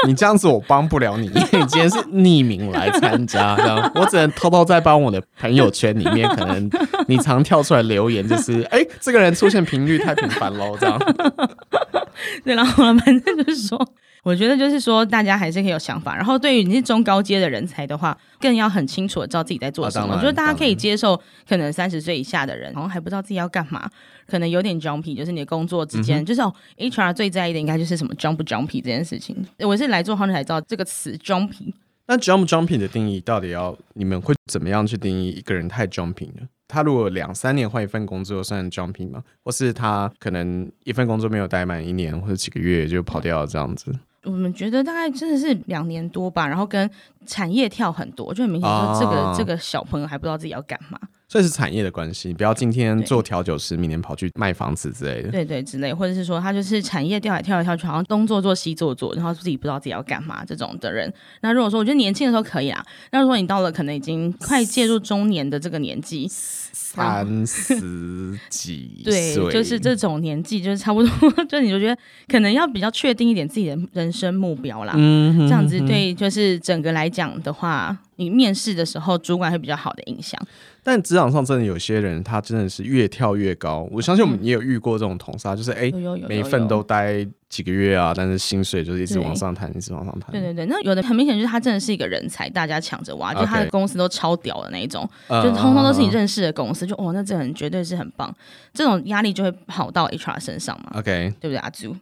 [0.07, 6.69] 你这样子我帮不了你，因为你今天是匿名来参加，这样我只能偷偷在帮我的朋友圈里面，可能
[7.07, 10.97] 你常跳出来留言，就是哎、这个人出现频率太频繁喽，这样。
[12.43, 13.77] 对，然后反正就是说，
[14.25, 16.15] 我觉得就是说，大家还是可以有想法。
[16.15, 20.15] 然后，对于你是中高阶的人才的话，更要很清楚的知道自己在做什么。
[20.15, 21.15] 我觉得大家可以接受，
[21.47, 23.87] 可能三十岁以下的人，好像还不知道自己要干嘛，
[24.25, 29.45] 可能有点 jumpy，就是你的工作之间，嗯就是哦，HR 最在意的应该就是什么 jump 不 jumpy 这件事情。
[29.59, 31.71] 我是来做 hunter 才知道这个词 jumpy。
[32.07, 36.47] 那 jump jumping 的定义到底要你们会怎么样去定义一个人太 jumping 呢？
[36.67, 39.23] 他如果两三年换一份工作算 jumping 吗？
[39.43, 43.93] 或是他可能一份工作没有待满一年或者几个月就跑掉了这样子？
[44.25, 46.89] 我们觉得大概真的是两年多吧，然后跟
[47.25, 49.35] 产业跳很多，就很明显说这个、啊。
[49.37, 55.31] 这个小朋友还不知道自己要干嘛，所以是产业的关系，你不要今天做调酒师，明年跑去卖房子之类的。
[55.31, 61.11] 对对之类，或者是说他就是产业跳来跳来跳去，好像东做做西做做，然后自己不知道自己要干嘛这种的人。
[61.41, 74.93] 那如果说我觉得年轻的时候可以啦，那如果你到了可能已经快介入中年的这个年纪，三十几对，岁，就是这种年纪，就是差不多，就你就觉得可能要比较确定一点自己的人生目标啦。
[74.95, 80.39] 嗯哼这样子对，就是整个来讲的话，你面试的时候，主管会比较好的印象。
[80.87, 83.89] 但职场上真的有些人，他真的是越跳越高。
[83.91, 85.91] 我相信我们也有遇过这种同事，就是哎、
[86.29, 90.31] 每一份都待几个月啊，但是薪水就是一直往上弹，一直往上弹。
[90.31, 98.31] 对对对，那有的很明显就是他真的是一个人才，大家抢着挖，就他的公司都超屌的那一种，嗯就通通都是你认识的公司，就哦，那这人绝对是很棒，
[98.71, 101.57] 这种压力就会跑到 HR 身上嘛，OK，对不对？
[101.57, 101.95] 阿朱，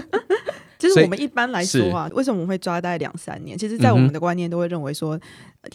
[0.78, 3.58] 其实我们一般来说啊，为什么我们会抓大概两三年？
[3.58, 5.20] 其实，在我们的观念都会认为说，呃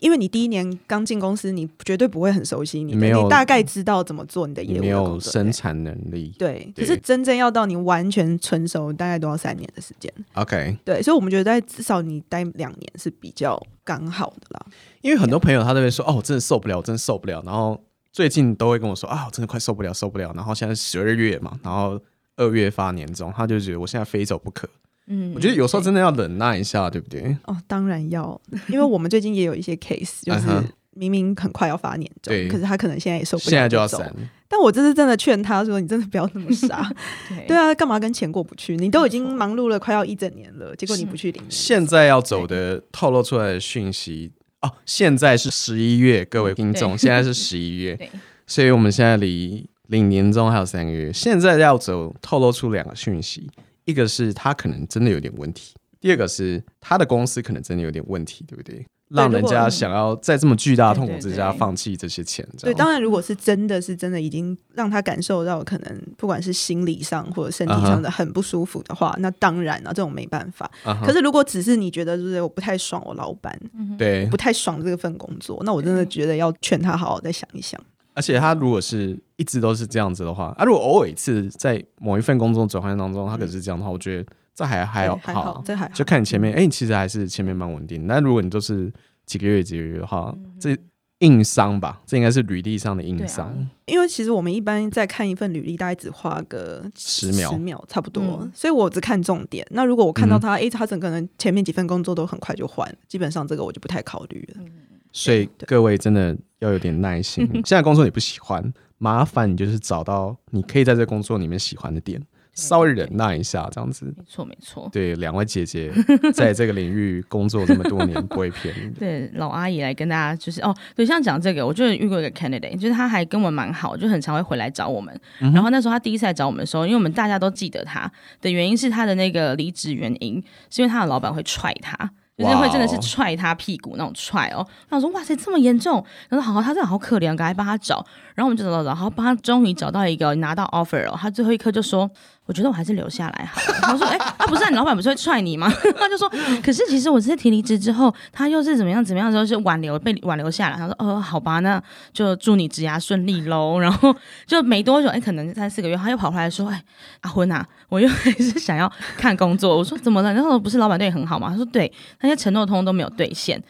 [0.01, 6.33] 因为你第一年刚进公司，你绝对不会很熟悉你，你大概知道怎么做你的业务你没有生产能力。
[6.37, 10.11] 对，对可是真正要到你完全成熟，大概都要三年的时间。
[10.33, 14.65] OK，对，所以我们觉得在至少你待两年是比较刚好的啦。
[15.01, 17.41] 因为很多朋友他都会说，哦，我真的受不了，我真的受不了。
[17.45, 20.31] 然后最近都会跟我说，啊，我真的快受不了，受不了。
[20.35, 21.99] 然后现在十二月嘛，然后
[22.35, 24.67] 二月发年终，他就觉得我现在非走不可。
[25.09, 27.35] 嗯，我觉得有时候真的要忍耐一下，对不对？
[27.45, 30.47] 哦，当然要，因为我们最近也有一些 case，就是
[30.91, 34.13] 明明很快要发年终对，可是他可能现在也受不了，现在就要闪。。
[34.51, 36.91] 但我这次真的劝他说：“你真的不要那么傻。
[37.29, 38.75] 对对啊，干嘛跟钱过不去？
[38.77, 48.09] 你都已经忙碌了快要一整年了，结果你不去领现在要走的透露出来的讯息哦，现在是十一月，各位听众，对现在是十一月， 对
[48.47, 51.13] 所以我们现在离领年终还有三个月。
[51.13, 53.47] 现在要走，透露出两个讯息，
[53.89, 58.85] 一个是他可能真的有点问题，第二个是他的公司可能真的有点问题，对不对？
[59.09, 70.69] 让人家想要在这么巨大的痛苦之下放弃这些钱，对，当然，如果是真的是真的已经让他感受到可能不管是心理上或者身体上的很不舒服的话那当然了，这种没办法。
[71.03, 73.59] 可是如果只是你觉得就是我不太爽我老板，
[73.97, 77.83] 对不，太爽这份工作，那我真的觉得要劝他好好再想一想。
[78.19, 85.91] 而且他如果是一直都是这样子的话，啊，如果偶尔一次在某一份工作转换当中，他可是这样的话，我觉得这还还对好，还好，这还好。
[85.93, 88.05] 就看你前面，哎、你其实还是前面蛮稳定。
[88.07, 88.91] 那如果你都是
[89.25, 90.77] 几个月几个月的话，这
[91.19, 93.55] 硬伤吧，这应该是履历上的硬伤。
[93.85, 99.65] 因为其实我们一般在看一份履历，大概只花个十秒十秒差不多，嗯所以我只看重点。
[99.71, 104.65] 那如果我看到嗯他，诶，他整个人前面几份工作都很快就换，基本上这个我就不太考虑了。
[105.11, 107.47] 所以各位真的要有点耐心。
[107.53, 112.21] 现在工作你不喜欢，麻烦你就是找到你可以在这工作里面喜欢的点，
[112.53, 114.05] 稍微忍耐一下，这样子。
[114.05, 114.89] 没错没错。
[114.91, 115.91] 对，两位姐姐
[116.33, 118.99] 在这个领域工作这么多年，不会骗你的。
[118.99, 125.17] 对老阿姨来跟大家就是哦，对，像讲这个，我就遇过一个 candidate，就是他还跟我蛮好，就很常会回来找我们。
[125.41, 132.11] 嗯然后那时候他第一次来找我们的时候，因为我们大家都记得他的原因是他的那个离职原因，是因为他的老板会踹他。
[132.39, 142.09] 就是会真的是踹他屁股那种踹哦，然后我说哇塞这么严重，然后好好他真的好可怜，赶快帮他找，然后我们就找找找，然后帮他终于找到一个拿到 offer 了，他最后一刻就说
[142.49, 143.77] 我觉得我还是留下来好了。
[143.83, 146.27] 他说：“哎、啊，不是、啊、你老板不是会踹你吗？” 他就说
[146.65, 151.79] ：“可是其实我这次提离职之后，他又是怎么样怎么样，之后是挽留被挽留下来。”他说：“哦，好吧，那
[152.11, 153.77] 就祝你职涯顺利喽。
[153.81, 154.15] ”然后
[154.47, 156.83] 就没多久，哎、可能三四个月，他又跑回来说：“哎，
[157.21, 160.33] 阿昏啊，我又还是想要看工作。”我说：“怎么了？
[160.33, 163.61] 那时候不是老板对你很好吗？”他说：“对，那些承诺通通都没有兑现。”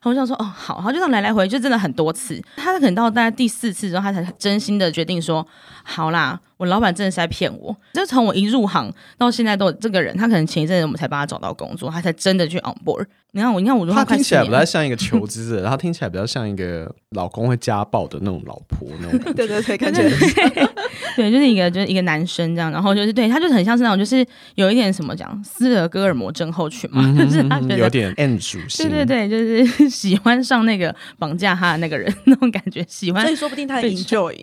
[0.00, 2.40] 然后我就想说：“哦，好。”他就这样来来回，就真的很多次。
[2.54, 5.44] 他可能到大概第四次之后，他才真心的决定说
[5.82, 13.06] ：“好啦，我老板真的是在骗我。”就从我一入行到现在都有这个人，他可能前一阵子我们才帮他找到工作，他才真的去 on board。
[13.32, 19.18] 你看我，你看我入他听起来不太像一个 求知的，他听起来比较像一个老公会家暴的那种老婆那种。
[19.34, 20.08] 对对对，看起来
[21.14, 27.78] 对，就是一个就是一个男生这样，然后就是对他就是很像是那种就是有一点什么讲斯德哥尔摩症候群嘛， 就是他觉得。
[27.78, 28.88] 有点 N 属性。
[28.88, 34.34] 对对对，就是喜欢上那个绑架他的那个人那种感觉，喜欢所以说不定他被 enjoy，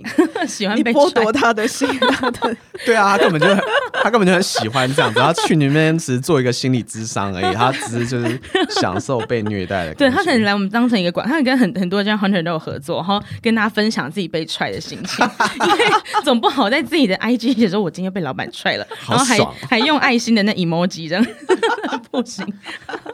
[0.47, 3.63] 喜欢你被踹剥夺他的心，他 的对啊，他根本就很
[4.04, 8.39] 他根本就很喜欢这样子，他去那边只是做一个心理咨商而已，他只是就是
[8.70, 9.94] 享受被虐待的。
[9.96, 15.26] 对他可能来我们当成一个管，他跟很很多家 hunter 都有合作，然后跟大家分享自己被踹的心情，
[15.65, 15.86] 因为
[16.24, 21.26] 总不好在自己的 IG 写说我今天被老板踹了，好然后还爽还用爱心的那 emoji 这样
[22.12, 22.46] 不行。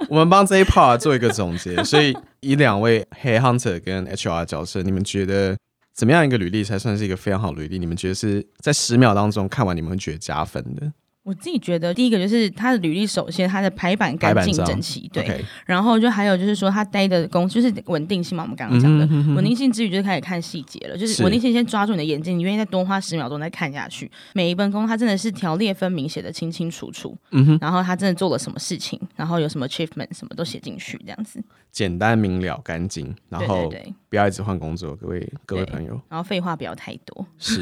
[0.10, 5.56] 我们帮这一 part 做一个总结，所以以两位 Head Hunter 跟 HR 角色，你们觉得
[5.94, 7.78] 怎么样一个履历才算是一个非常好的履历？
[7.78, 10.92] 你们觉得是在十秒当中看完你们会觉得加分的？
[11.24, 15.46] 我自己觉得，第一个就是他的履历，首先他的排版干净整齐，对。
[15.68, 24.10] 然后就还有就是说，他待的工就是稳定性嘛，我们刚刚讲的嗯哼哼哼稳定性之余，就是开始看细节了，就是是稳定性先抓住你的眼睛，你愿意再多花十秒钟再看下去。
[24.34, 27.16] 每一份工，他真的是条列分明，写的清清楚楚。
[27.30, 31.40] 嗯哼，然后他真的做了什么事情，然后有什么 achievement，什么都写进去，这样子。
[31.72, 33.72] 简单明了、干净，然后
[34.10, 37.26] 不要一直换工作，各位各位朋友，然后废话不要太多。
[37.38, 37.62] 是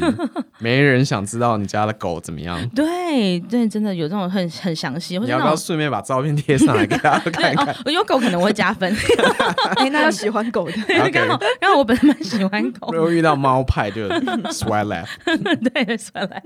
[0.58, 2.60] 没人想知道你家的狗怎么样。
[2.74, 5.54] 对对，真的有这种很很详细，或你要不要。
[5.54, 7.74] 顺便把照片贴上来给大家 对看看？
[7.84, 8.92] 哦，有狗可能会加分，
[9.76, 15.06] 哎，那要喜欢狗的，然后刚好刚好我本身蛮喜欢狗如，果遇到猫派就 swipe left，
[15.70, 16.42] 对，算了，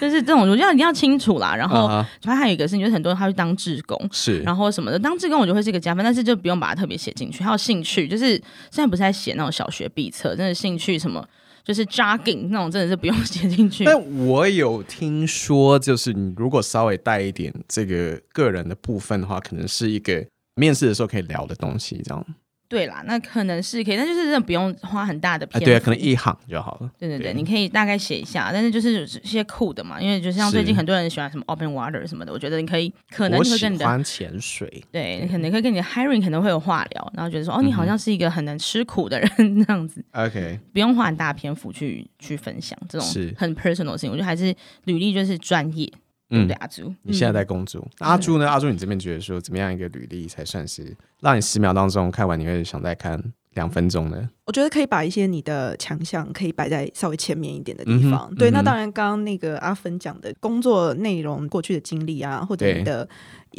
[0.00, 1.54] 就是这种，我觉得一定要清楚啦。
[1.54, 7.42] 然后嗯哼他还有一个事情，就是很多人他去当志工，是，然后什么的，当志工我觉得会是一个加分，但是就不用把它特别写进去。
[7.42, 8.30] 还有兴趣，就是
[8.70, 11.26] 现在不是在写那种小学必测，真的兴趣什么，
[11.64, 13.84] 就是 jogging 那种，真的是不用写进去。
[13.86, 22.26] 但我有听说，就是你如果稍微带一点这个个人的部分的话，可能是一个面试的时候可以聊的东西，这样
[22.68, 25.64] 对啦，那可能是可以，但就是真的不用花很大的啊，篇幅。
[25.66, 26.90] 对啊，可能一行就好了。
[26.98, 39.30] 对对对，对你可以大概写一下，但是就是一些酷的嘛，因为就像最近很多人喜欢什么 open water 什么的，我觉得你可以可能会跟你的欢潜水，对，你可能可以跟你的 hiring 可能会有话聊，然后觉得说哦，你好像是一个很能吃苦的人
[39.64, 44.10] 这样子，OK，不用花很大篇幅去去分享这种是很 personal 的事情。
[44.10, 45.96] 我觉得还是履历就是专业，对
[46.30, 46.92] 嗯不对，，阿朱？
[47.02, 48.48] 你现在在工作，那阿朱呢？
[48.48, 53.22] 阿朱，你这边觉得说怎么样一个履历才算是让你十秒当中看完，你会想再看
[53.54, 54.28] 两分钟呢？
[54.46, 58.32] 我觉得可以把一些你的强项可以摆在稍微前面一点的地方。
[58.36, 63.08] 对，嗯哼嗯那当然，刚刚那个阿芬讲的工作内容、过去的经历啊，或者你的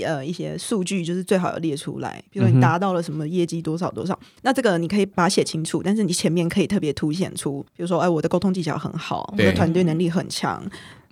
[0.05, 2.23] 呃一些数据，就是最好要列出来。
[2.29, 10.63] 比如说你达到了什么业绩多少多少，那这个你可以把它写清楚，但是你前面可以特别凸显出，比如说，哎，我的沟通技巧很好，我的团队能力很强，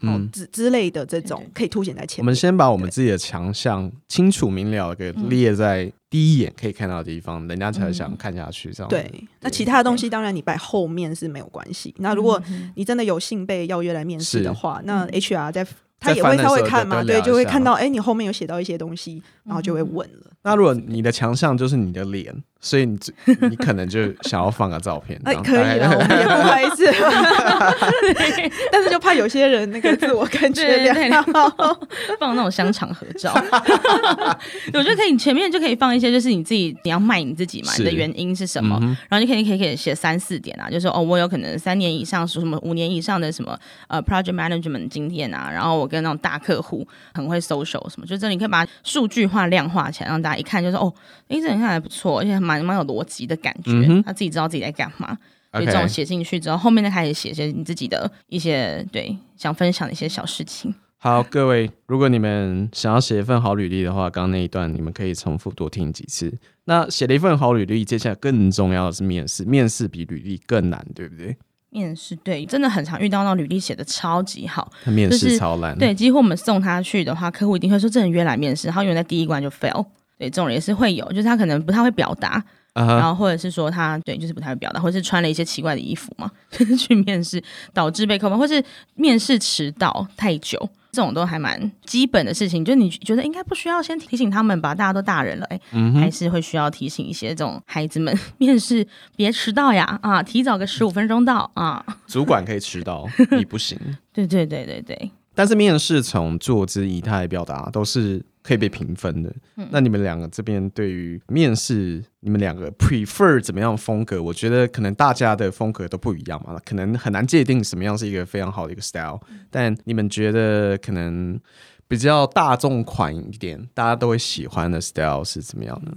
[0.08, 2.24] 哦嗯，之之类的这种可以凸显在前面。
[2.24, 8.72] 我们先把我们自己的强项清楚明了地给列在第一眼可以看到的地方，人家才想看下去。
[8.72, 8.89] 这样。
[8.89, 11.94] 对，那其他的东西当然你摆后面是没有关系。
[11.98, 12.41] 那如果
[12.76, 15.68] 你真的有幸被邀约来面试的话，那 HR 在
[16.00, 20.32] 他也会在翻的时候稍微看嘛，对，就会看到哎，你后面有写到一些东西，然后就会问了。
[20.44, 25.43] 那如果你的强项就是你的脸，所以你只你可能就想要放个照片，这哎，样。
[25.43, 26.91] 可以啦， 我们也不好意思，
[28.71, 31.78] 但是就怕有些人那个自我感觉良好。
[32.19, 33.32] 放那种香肠合照，
[34.73, 43.56] 我觉得可以前面就可以放一些，就是你自己你要卖你自己嘛，你的原因是什么，嗯然后你可以可以可以写三四点啊，就是说哦，我有可能三年以上，什么五年以上的什么
[43.88, 50.91] 呃 project management 经验啊，然后我跟那种大客户很会 social 什么，就这里你可以把数据化、量化起来，让大家一看就是哦，
[51.28, 55.18] 诶，这人看起来不错，而且蛮蛮有逻辑的感觉，嗯他自己知道自己在干嘛。
[55.52, 60.74] 所以这种写进去之后，后面再开始写一些你自己的一些对想分享的一些小事情。
[60.98, 66.34] 好，各位，如果你们想要写一份好履历的话，刚刚那一段你们可以重复多听几次。
[66.65, 71.38] 那写了一份好履历，接下来更重要的是面试，面试比履历更难，对不对？
[71.70, 79.86] 面试对，真的很常遇到那种履历写的超级好，他面就是试超烂，对，几乎我们送他去的话，客户一定会说这人约来面试，然后有人在第一关就 fail。
[80.17, 86.32] 对，这种人也是会有，就是他可能不太会表达，然后或者是说他对就是不太会表达，或者是穿了一些奇怪的衣服嘛
[86.78, 88.63] 去面试，导致被扣分，或是
[88.95, 90.58] 面试迟到太久，
[90.91, 92.63] 这种都还蛮基本的事情。
[92.63, 94.73] 就你觉得应该不需要先提醒他们吧？
[94.73, 95.60] 大家都大人了，哎、
[95.99, 101.86] 还是会需要提醒一些这种孩子们 面试别迟到呀，啊，提早个十五分钟到啊。
[102.08, 103.06] 主管可以迟到，
[103.38, 103.78] 你不行。
[104.13, 109.34] 对对对对对，但是面试从坐姿、仪态、表达都是可以被评分的。
[109.58, 114.21] 嗯那你们两个这边对于面试，你们两个 prefer 怎么样风格？
[114.21, 119.19] 我觉得可能大家的风格都不一样嘛，可能很难界定什么样是一个非常好的一个 style。
[119.49, 121.39] 但嗯你们觉得可能
[121.88, 125.91] 比较大众款一点，大家都会喜欢的 style 是怎么样的？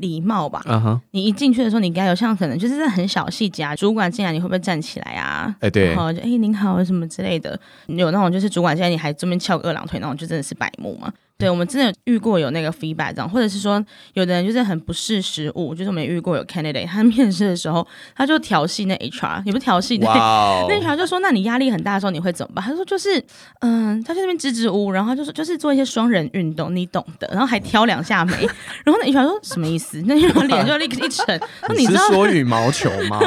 [0.00, 0.62] 礼貌吧。
[0.64, 5.54] 嗯哼，你一进去的时候，你应该有像可能就是在很小细节啊，主管进来你会不会站起来啊？
[5.60, 11.12] 哎对然后就哎、您好什么之类的，有那种就是主管进来你还这边翘个二郎腿那种，就真的是白目嘛。
[11.42, 23.20] 对，我们真的有遇过有那个 feedback 这样，或者是说有的人就是很不识时务，就是我们也遇过有 candidate，他面试的时候他就调戏那 HR，也不调戏， 那 HR 就说：“那你压力很大的时候你会怎么办？”他说：“就是，
[23.60, 27.26] 嗯，他在那边支支吾吾，然后就说就是做一些双人运动，你懂的。
[27.32, 28.34] 然后还挑两下眉，
[28.84, 30.00] 然后那 HR 说什么意思？
[30.06, 31.26] 那 HR 脸就立刻一沉。
[31.66, 31.96] 说你是？
[32.12, 33.18] 说羽毛球吗？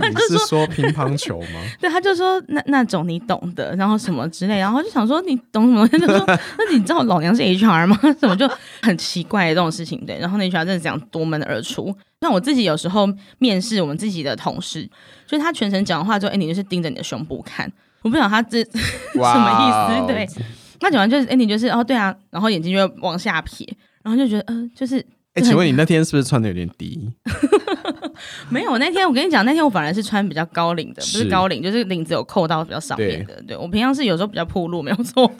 [0.00, 1.60] 你是说乒乓球吗？
[1.80, 5.86] 对，他就说那那种你懂的，然后什么之类，然后就想说你懂什么？
[5.88, 7.98] 他就说那你知道老娘是 HR 吗？
[8.18, 8.48] 怎么就
[8.82, 10.04] 很奇怪的这种事情？
[10.06, 11.94] 对，然后那 HR 真的讲夺门而出。
[12.20, 13.08] 那我自己有时候
[13.38, 14.88] 面试我们自己的同事，
[15.26, 17.70] 就是他全程讲话之后，哎，你就是盯着你的胸部看，
[18.02, 20.06] 我不晓得他这 什么意思。
[20.06, 20.28] 对，
[20.80, 23.66] 那讲完就是，哎，你就是哦，对啊，然后眼睛就会往下撇，
[24.02, 25.04] 然后就觉得，嗯，就是。
[25.32, 27.08] 哎，请问你那天是不是穿的有点低？
[28.50, 33.40] 没有，那天我跟你讲，那天我反而是穿比较高领的，不是高领，就是领子有扣到比较上面的。
[33.46, 35.30] 对我平常是有时候比较铺路，没有错。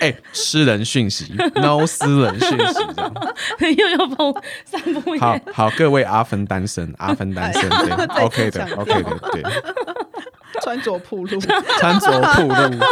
[0.00, 2.80] 哎，私人讯息，no 私人讯息，
[3.58, 4.34] 这样 又要碰
[4.64, 5.16] 散步。
[5.18, 9.42] 好好，各位阿芬单身，阿芬单身，对，OK 的，OK 的，对。
[10.60, 11.40] 穿着铺路，
[11.78, 12.84] 穿着铺路。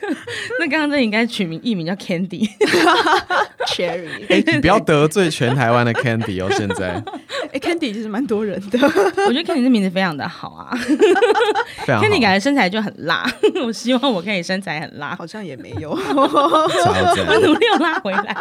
[0.58, 4.08] 那刚刚这应该取名艺名叫 Candy，Cherry。
[4.28, 7.02] 哎，你不要得罪全台湾的 Candy 哦，现在。
[7.52, 8.78] 哎，Candy 其实蛮多人的。
[9.26, 10.70] 我觉得 Candy 这名字非常的好啊。
[11.86, 13.24] Candy 感觉身材就很辣，
[13.64, 15.90] 我希望我可以身材很辣，好像也没有。
[15.90, 18.36] 我努力拉回来。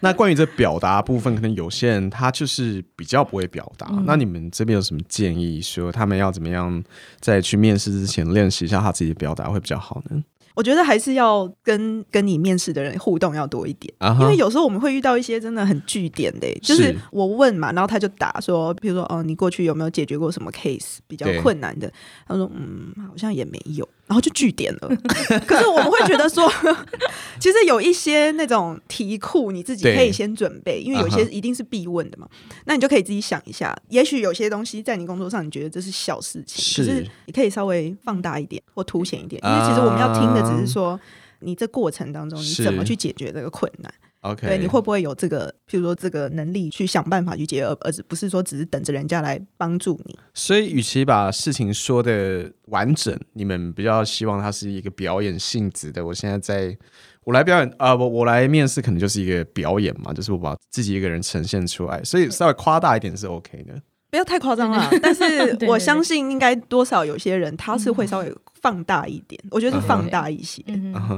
[0.00, 3.90] 那关于这表达部分，可能有些人他就是比较不会表达。
[4.04, 6.82] 那你们这边有什么建议，说他们要怎么样
[7.20, 10.24] 在去面试之前练习一下他自己的表达会比较好 Spania.
[10.54, 21.90] 我觉得还是要跟跟你面试的人互动要多一点，因为有时候我们会遇到一些真的很据点的，就是我问嘛，然后他就答说，比如说哦，你过去有没有解决过什么 case 比较困难的？
[22.26, 23.88] 他说嗯，好像也没有。
[24.06, 24.90] 然后就据点了，
[25.46, 26.52] 可是我们会觉得说，
[27.38, 32.26] 其实有一些那种题库，你自己可以先准备，因为有些一定是必问的嘛。
[32.64, 40.98] 那你就可以自己想一下，也许有些东西在你工作上，你觉得这是小事情，可是你可以稍微放大一点或凸显一点，因为其实我们要听的只是说，
[41.40, 43.92] 你这过程当中你怎么去解决这个困难。
[44.20, 50.18] OK，对，你会不会有这个，譬如说这个能力去想办法去解决，而不是说只是等着人家来帮助你。
[50.34, 56.04] 所以，与其把事情说的完整，你们比较希望它是一个表演性质的。
[56.04, 56.76] 我现在在，
[57.24, 63.80] 我来表演啊，我我来面试，可能就是一个表演嘛，就是我把自己一个人呈现出来，所以稍微夸大一点是 OK 的。
[64.10, 65.24] 不要太夸张了，但是
[65.66, 70.62] 我相信应该多少有些人他是会稍微放大一点，我觉得是放大一些。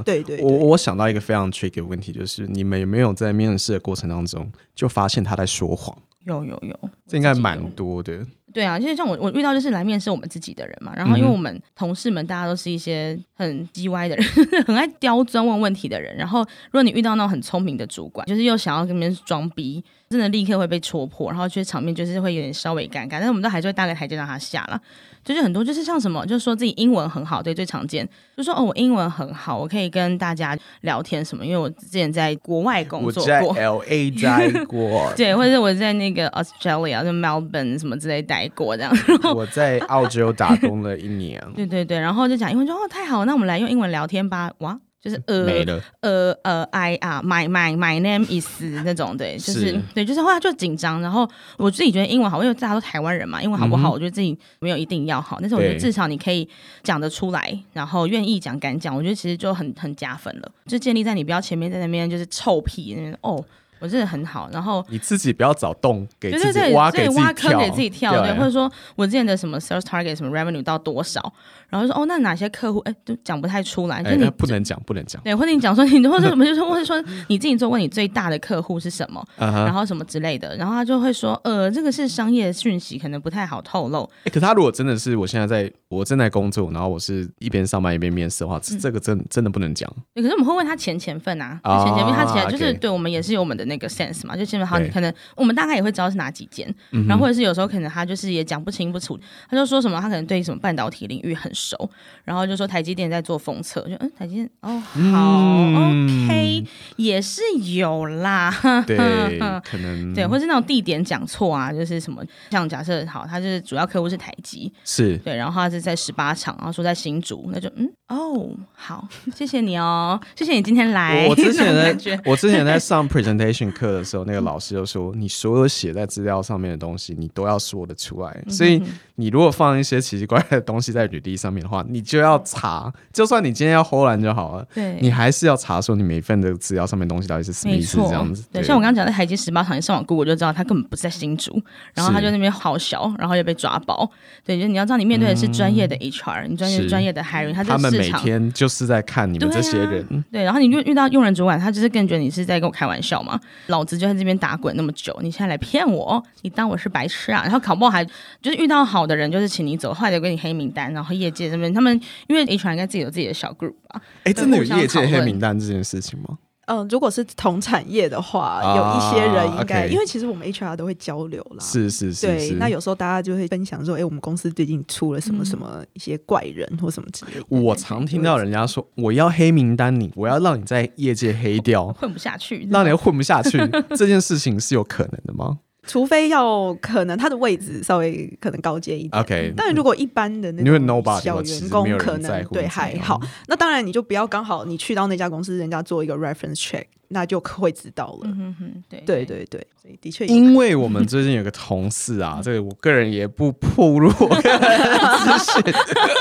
[0.04, 5.96] 对对，我我想到一个非常 tricky 的问题，就是你们有没有在面试的过程当中就发现他在说谎？
[6.24, 8.24] 有有有，这应该蛮多的。
[8.52, 14.24] 对啊，就是像我我遇到就是来面试我们自己的人嘛，然后因为我们同事们大家都是一些很叽歪的人，
[14.66, 19.82] 很爱刁钻问问题的人，然后如果你遇到那种很聪明的主管，就是又想要跟别人装逼，
[20.12, 24.80] 真的立刻会被戳破，然后觉得场面就是会有点稍微尴尬，但是我们都还是会搭个台阶让他下了。
[25.24, 38.92] 就是很多，就是像什么，就是说自己英文很好，对，最常见，就说哦，我英文很好，我可以跟大家聊天什么，因为我之前在国外工作过，L A 待过，对，或者是我在那个 Australia，就 Melbourne 什么之类待过这样。
[39.34, 44.80] 我在澳洲打工了一年， 对对对，然后就讲英文，说哦太好，那我们来用英文聊天吧，哇。
[45.02, 51.02] 就是呃呃呃，I 啊，my my my name is 那种对，就是对，就是后来就紧张。
[51.02, 53.90] 然后我自己觉得英文好，因为大家都台湾人嘛，英文好不好？
[53.90, 56.48] 我觉得自己没有一定要好，但是我觉得至少你可以
[56.84, 60.52] 讲得出来，然后愿意讲、敢讲，我觉得其实就很很加分了。
[60.66, 63.44] 就建立在你不要前面在那边就是臭屁那边哦。
[63.82, 71.20] 我真的很好，然后你自己不要找洞给自己挖，给挖坑给自己跳，对，或者说我之前的什么 sales target 什么 revenue 到多少，
[71.68, 84.08] 然后说哦，那哪些客户哎都讲不太出来，就你不能讲，不能讲，对，或者你讲说你 或者什么，就说或者说你自己做过你最大的客户是什么，然后什么之类的，然后他就会说呃，这个是商业讯息，可能不太好透露。
[84.24, 89.90] 哎，可他如果真的是我现在在我正在工作，然后我是一边上班一边面试的话，这个真真的不能讲。
[90.14, 94.52] 可是我们会问他前前份啊，前前份，他其实就是对我们也是有我们的那个 sense 嘛，就。
[94.66, 96.72] 好，你可能我们大概也会知道是哪几间，
[97.08, 99.18] 然后或者是有时候可能他就是也讲不清不楚，
[99.48, 101.90] 他就说什么他可能对什么半导体领域很熟，
[102.22, 106.64] 然后就说台积电在做封测，就嗯台积电哦好 OK
[106.96, 107.40] 也是
[107.76, 108.54] 有啦，
[108.86, 108.96] 对
[109.64, 110.12] 可能。
[110.14, 115.16] 对，或是那种地点讲错啊，就是什么像假设好，他是主要客户是台积，是。
[115.18, 121.26] 对，然后他是在十八厂，然后说在新竹，那就嗯哦好，谢谢你哦，谢谢你今天来。
[121.28, 124.42] 我之前在 我之前在上 presentation 课的时候，那个。
[124.42, 128.44] 老师就说：“你所有写在资料上面的东西，你都要说得出来。
[128.48, 128.82] 所以，
[129.14, 132.92] 你如果放一些奇奇怪怪的东西在履历上面的话，你就要查。
[133.12, 137.98] 就算你今天要偷懒就好了，对，你还是要查说你每一份的资料上面东西到底是什么意思。
[137.98, 138.60] 这样子，对。
[138.64, 141.62] 像我刚刚讲的海基十八厂，你上网 Google 就知道他根本不是在新竹，
[141.94, 144.10] 然后他就那边好小，然后又被抓包。
[144.44, 150.24] 对，就你要知道，你面对的是专业的 HR，你专业专业的 hiring，他他们每天就是在看你们这些人。
[150.32, 153.38] 对，然后你遇遇到用人主管，他就是更觉得你是在跟我开玩笑嘛。
[153.66, 157.42] 老子就在这边打滚那么久，你现在来骗我，你当我是白痴啊？
[157.42, 158.04] 然后考不好还
[158.40, 164.00] 就是遇到好的人，就是请你走，坏的就给你黑名单，然后业界这边他们因为 HR 应该自己有自己的小 group 吧？
[164.24, 166.38] 哎，真的有业界黑名单这件事情吗？
[166.66, 171.64] 嗯，如果是同产业的话，有一些人应该，因为其实我们 HR 都会交流啦。
[171.64, 172.26] 是是是。
[172.26, 177.44] 对，那有时候大家就会分享说，哎，我们公司最近出了什么什么一些怪人或什么之类的。
[177.48, 183.58] 我常听到人家说，我要黑名单你，我要让你在业界黑掉，混不下去，让你混不下去，
[183.96, 185.58] 这件事情是有可能的吗？
[185.86, 189.52] 除非要可能他的位置稍微可能高阶一点，OK。
[189.56, 193.20] 但如果一般的那种小员工，可能对还好。
[193.48, 196.84] 那当然你就不要刚好你去到那家公司，人家做一个 reference check。
[197.12, 198.30] 那就会知道了。
[198.36, 205.74] 嗯哼，对对对对，所以的确，因为我们最近有个同事啊，这个我个人也不破入我个人资讯，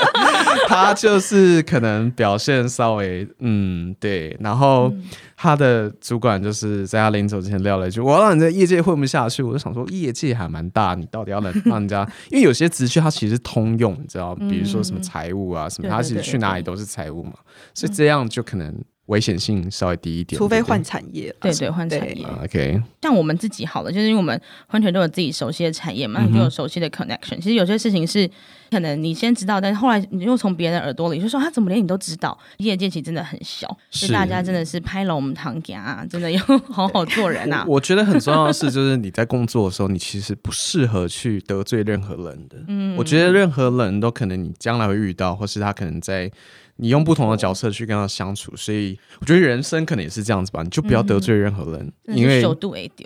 [0.68, 4.92] 他就是可能表现稍微嗯对，然后
[5.36, 12.08] 他的主管就是在他临走之前撂了一句：“我要让你在业界混不下去。”我就想说，业界还蛮大，你到底要能让人家？
[12.30, 17.32] 因为有些职缺它其实通用，你知道，比如说什么财务啊什么，他其实去哪里都是财务嘛，
[17.74, 18.72] 所以这样就可能。
[19.06, 21.34] 危险性稍微低一点，除非换产业。
[21.40, 22.24] 对对，换产业。
[22.42, 24.40] OK，像我们自己好了，就是因为我们
[24.70, 27.36] 完全都有自己熟悉的产业嘛，就有熟悉的 connection。
[27.36, 28.30] 其实有些事情是
[28.70, 32.38] 可能你先知道，但是后来你又从别人耳朵里就说他怎么连你都知道？
[32.58, 36.40] 业界其实真的很小，所以大家真的是拍了我们堂家，真的要
[36.70, 37.64] 好好做人啊。
[37.68, 42.56] 我觉得很重要的是，就是你在工作的时候，你其实不适合去得罪任何人的。
[42.68, 46.30] 嗯，我觉得任何人都可能你将来会遇到，或是他可能在。
[46.76, 50.62] 你用不同的角色去跟他相处，所以我觉得人生可能也是这样子吧。
[50.62, 52.42] 你就不要得罪任何人，因为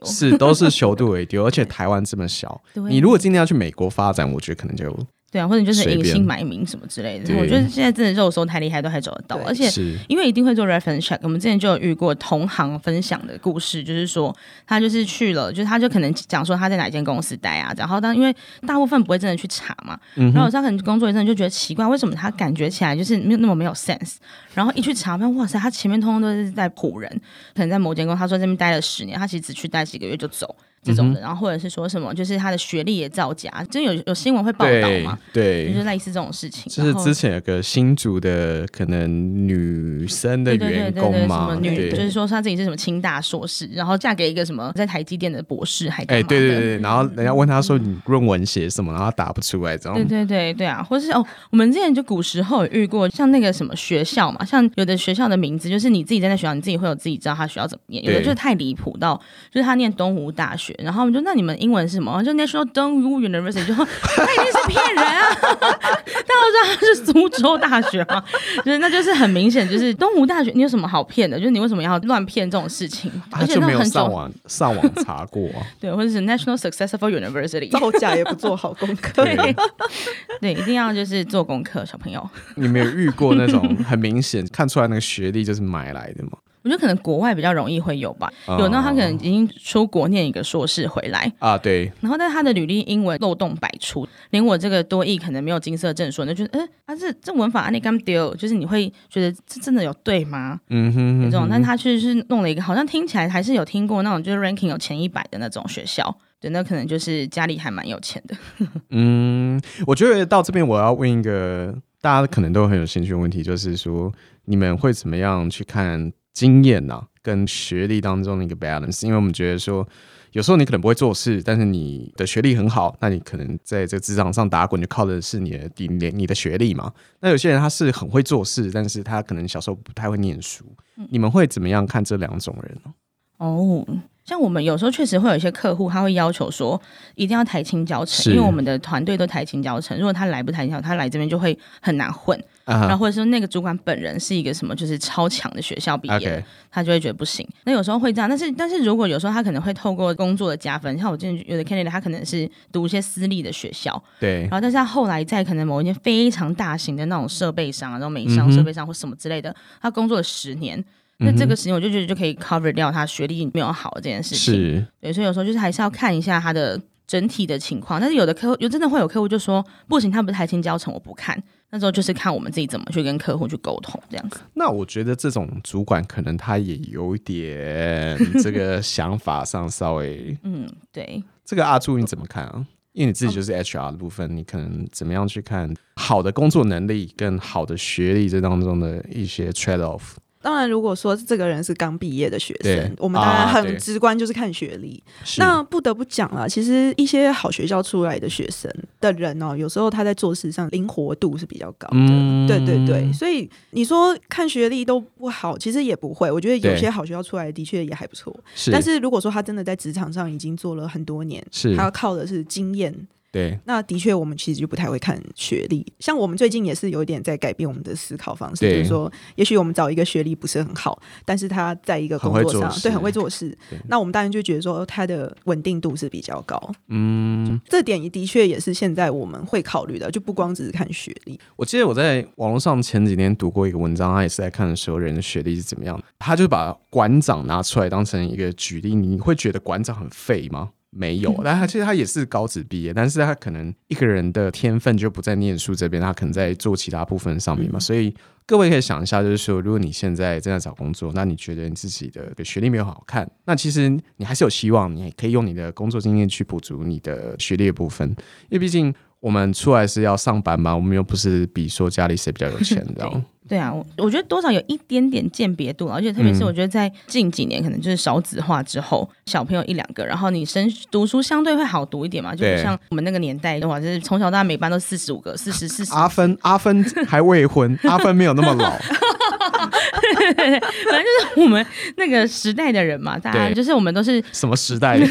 [0.04, 4.96] 是都是修度为丢， 而且台湾这么小，你如果今天要去美国发展，我觉得可能就。
[5.28, 9.36] 对啊，或者就是隐姓埋名什么之类的，我觉得现在真的肉搜太厉害，都还找得到。
[9.44, 9.68] 而且
[10.08, 14.34] 因为一定会做 reference check，我们之前就有遇过同行分享的故事，就是说
[14.66, 18.34] 他就是去了，就是他就可能讲说他在哪间公司待啊，然后当因为
[18.66, 19.98] 大部分不会真的去查嘛，
[20.32, 24.14] 然后他可能工作一阵就觉得奇怪，为什么他感觉起来就是没有那么没有 sense，
[24.54, 27.10] 然后一去查，发现哇塞，他前面通通都是在唬人，
[27.54, 30.54] 可能在某间公司，他说这边待了十年，他其实只去待几个月就走。
[30.86, 35.18] 这种的，然后或者是说什么，就是他的学历也造假，真有有新闻会报道嘛？
[35.32, 36.70] 对，就是类似这种事情。
[36.72, 39.08] 就是之前有个新竹的可能
[39.48, 49.96] 女生的员工嘛，女就是说她自己是什么清大硕士，然后嫁给一个什么在台积电的博士，还哎对对对，然后人家问他说你论文写什么，然后答不出来，这样。
[49.96, 59.20] 对对对对啊，或是哦，我们之前就古时候有遇过像那个什么学校嘛，像有的学校的名字就是你自己在那学校，你自己会有自己知道他学校怎么念，有的就是太离谱到
[59.50, 61.56] 就是他念东吴大学，然后我们就那你们。
[61.56, 62.22] 英文是什么？
[62.22, 65.34] 就 National Dong University，就 他一定是骗人啊！
[65.40, 68.22] 大家都知道他是苏州大学嘛，
[68.62, 70.52] 就是那就是很明显，就是东吴大学。
[70.54, 71.38] 你有什么好骗的？
[71.38, 73.10] 就是你为什么要乱骗这种事情？
[73.32, 75.64] 而且没有上网上网查过啊。
[75.80, 79.24] 对，或者是 National Successful University，造假也不做好功课。
[79.24, 82.28] 对，一定要就是做功课，小朋友。
[82.56, 86.32] 你没有遇过那种很明显看出来那个学历就是买来的吗？
[86.66, 100.58] 我觉得可能国外比较容易会有吧，有那他可能已经出国念一个硕士回来啊，对，然后但他的履历英文漏洞百出，连我这个多译可能没有金色证书，那觉得哎，他这这文法啊，你刚丢，就是你会觉得这真的有对吗？
[100.70, 108.36] 嗯哼，那种，但他确实是弄了一个，好像听起来还是有听过那种，就是 ranking 有前一百的那种学校，对，那可能就是家里还蛮有钱的。
[108.90, 114.12] 嗯，我觉得到这边我要问一个大家可能都很有兴趣的问题，就是说
[114.46, 116.12] 你们会怎么样去看？
[116.36, 119.88] 经验呐，跟学历当中的一个 balance，因为我们觉得说，
[120.32, 126.92] 有时候你可能不会做事，但是你的学历很好，那你可能在这个职场上打滚，就靠的是你的底你你的学历嘛。
[127.20, 130.66] 那有些人他是很会做事，但是他可能小时候不太会念书。
[131.08, 132.92] 你们会怎么样看这两种人呢？
[133.38, 133.86] 哦。
[134.26, 136.80] 像我们有时候确实会有一些客户，他会要求说
[137.14, 139.96] 一定要抬青教程，因为我们的团队都抬青教程。
[139.96, 142.36] 如果他来不台青，他来这边就会很难混。
[142.64, 147.46] 然后或者说那个主管本人是一个什么，就是超强的学校毕业，他就会觉得不行。
[147.62, 160.84] 那有时候会这样，但是但是如果有时候他可能会透过工作的加分，像我之前有的 candidate，他可能是读一些私立的学校，对，然后但是他后来在可能某一间非常大型的那种设备商，然后美商设备商或什么之类的，他工作了十年。
[161.18, 168.00] 那这个时间我就觉得就可以 cover 掉他学历没有好这件事情，是对，所以有时候就是还是要看一下他的整体的情况。
[168.00, 171.42] 但是有的客户有真的会有客户就说不行，他不是台青教程，我不看。
[171.70, 174.38] 那时候就是看我们自己怎么去跟客户去沟通这样子。
[174.54, 181.22] 那我觉得这种主管可能他也有一点这个 想法上稍微嗯，对。
[181.44, 182.64] 这个阿朱你怎么看啊？
[182.92, 190.02] 因为你自己就是 HR 的部分，你可能怎么样去看好的工作能力跟好的学历这当中的一些 trade off？
[190.46, 195.02] 当然，如果说这个人是刚毕业的学生，我们当然很直观就是看学历。
[195.38, 202.46] 那不得不讲了，其实一些好学校出来的学生的人哦，有时候他在做事上灵活度是比较高的。
[202.46, 206.30] 对对对，所以你说看学历都不好，其实也不会。
[206.30, 208.32] 我觉得有些好学校出来的确也还不错。
[208.70, 211.44] 但是如果说他真的在职场上已经做了很多年，
[211.76, 212.94] 他要靠的是经验。
[213.36, 215.84] 对，那的确，我们其实就不太会看学历。
[215.98, 223.54] 像我们最近也是有点在改变我们的思考方式，就是说，也许我们找一个学历不是很好，但是他在一个工作上对很会做事，
[223.88, 226.58] 那我们当然就觉得说他的稳定度是比较高。
[226.88, 231.38] 嗯，这点也的确也是现在我们会考虑的，就不光只是看学历。
[231.56, 240.70] 我记得我在网络上前几年读过一个文章，他也是在看的时候人的学历是怎么样的，他就把馆长拿出来当成一个举例，你会觉得馆长很废吗？
[240.96, 247.78] 没有，但他其实他也是高职毕业，但是他可能一个人的天分就不在念书这边，他可能在做其他部分上面嘛。
[247.78, 248.14] 所以
[248.46, 258.08] 各位可以想一下，就是说，如果你现在正在找工作，那你觉得你自己的学历没有好看，那其实你还是有希望，你可以用你的工作经验去补足你的学历的部分，
[258.48, 258.94] 因为毕竟。
[259.26, 263.24] 我们出来是要上班嘛，我们又不是比说家里谁比较有钱，这样。
[263.48, 275.92] 对啊，我我觉得多少有一点点鉴别度，而且特别是我觉得在近几年，可能就是少子化之后，小朋友一两个，然后你生读书相对会好读一点嘛，就不像我们那个年代的话，就是从小到大每班都四十五个、四十四十。
[275.92, 278.70] 阿芬，阿芬还未婚， 阿芬没有那么老。
[278.70, 281.66] 反正就是我们
[281.96, 284.98] 那个时代的人嘛，大家就是我们都是什么时代？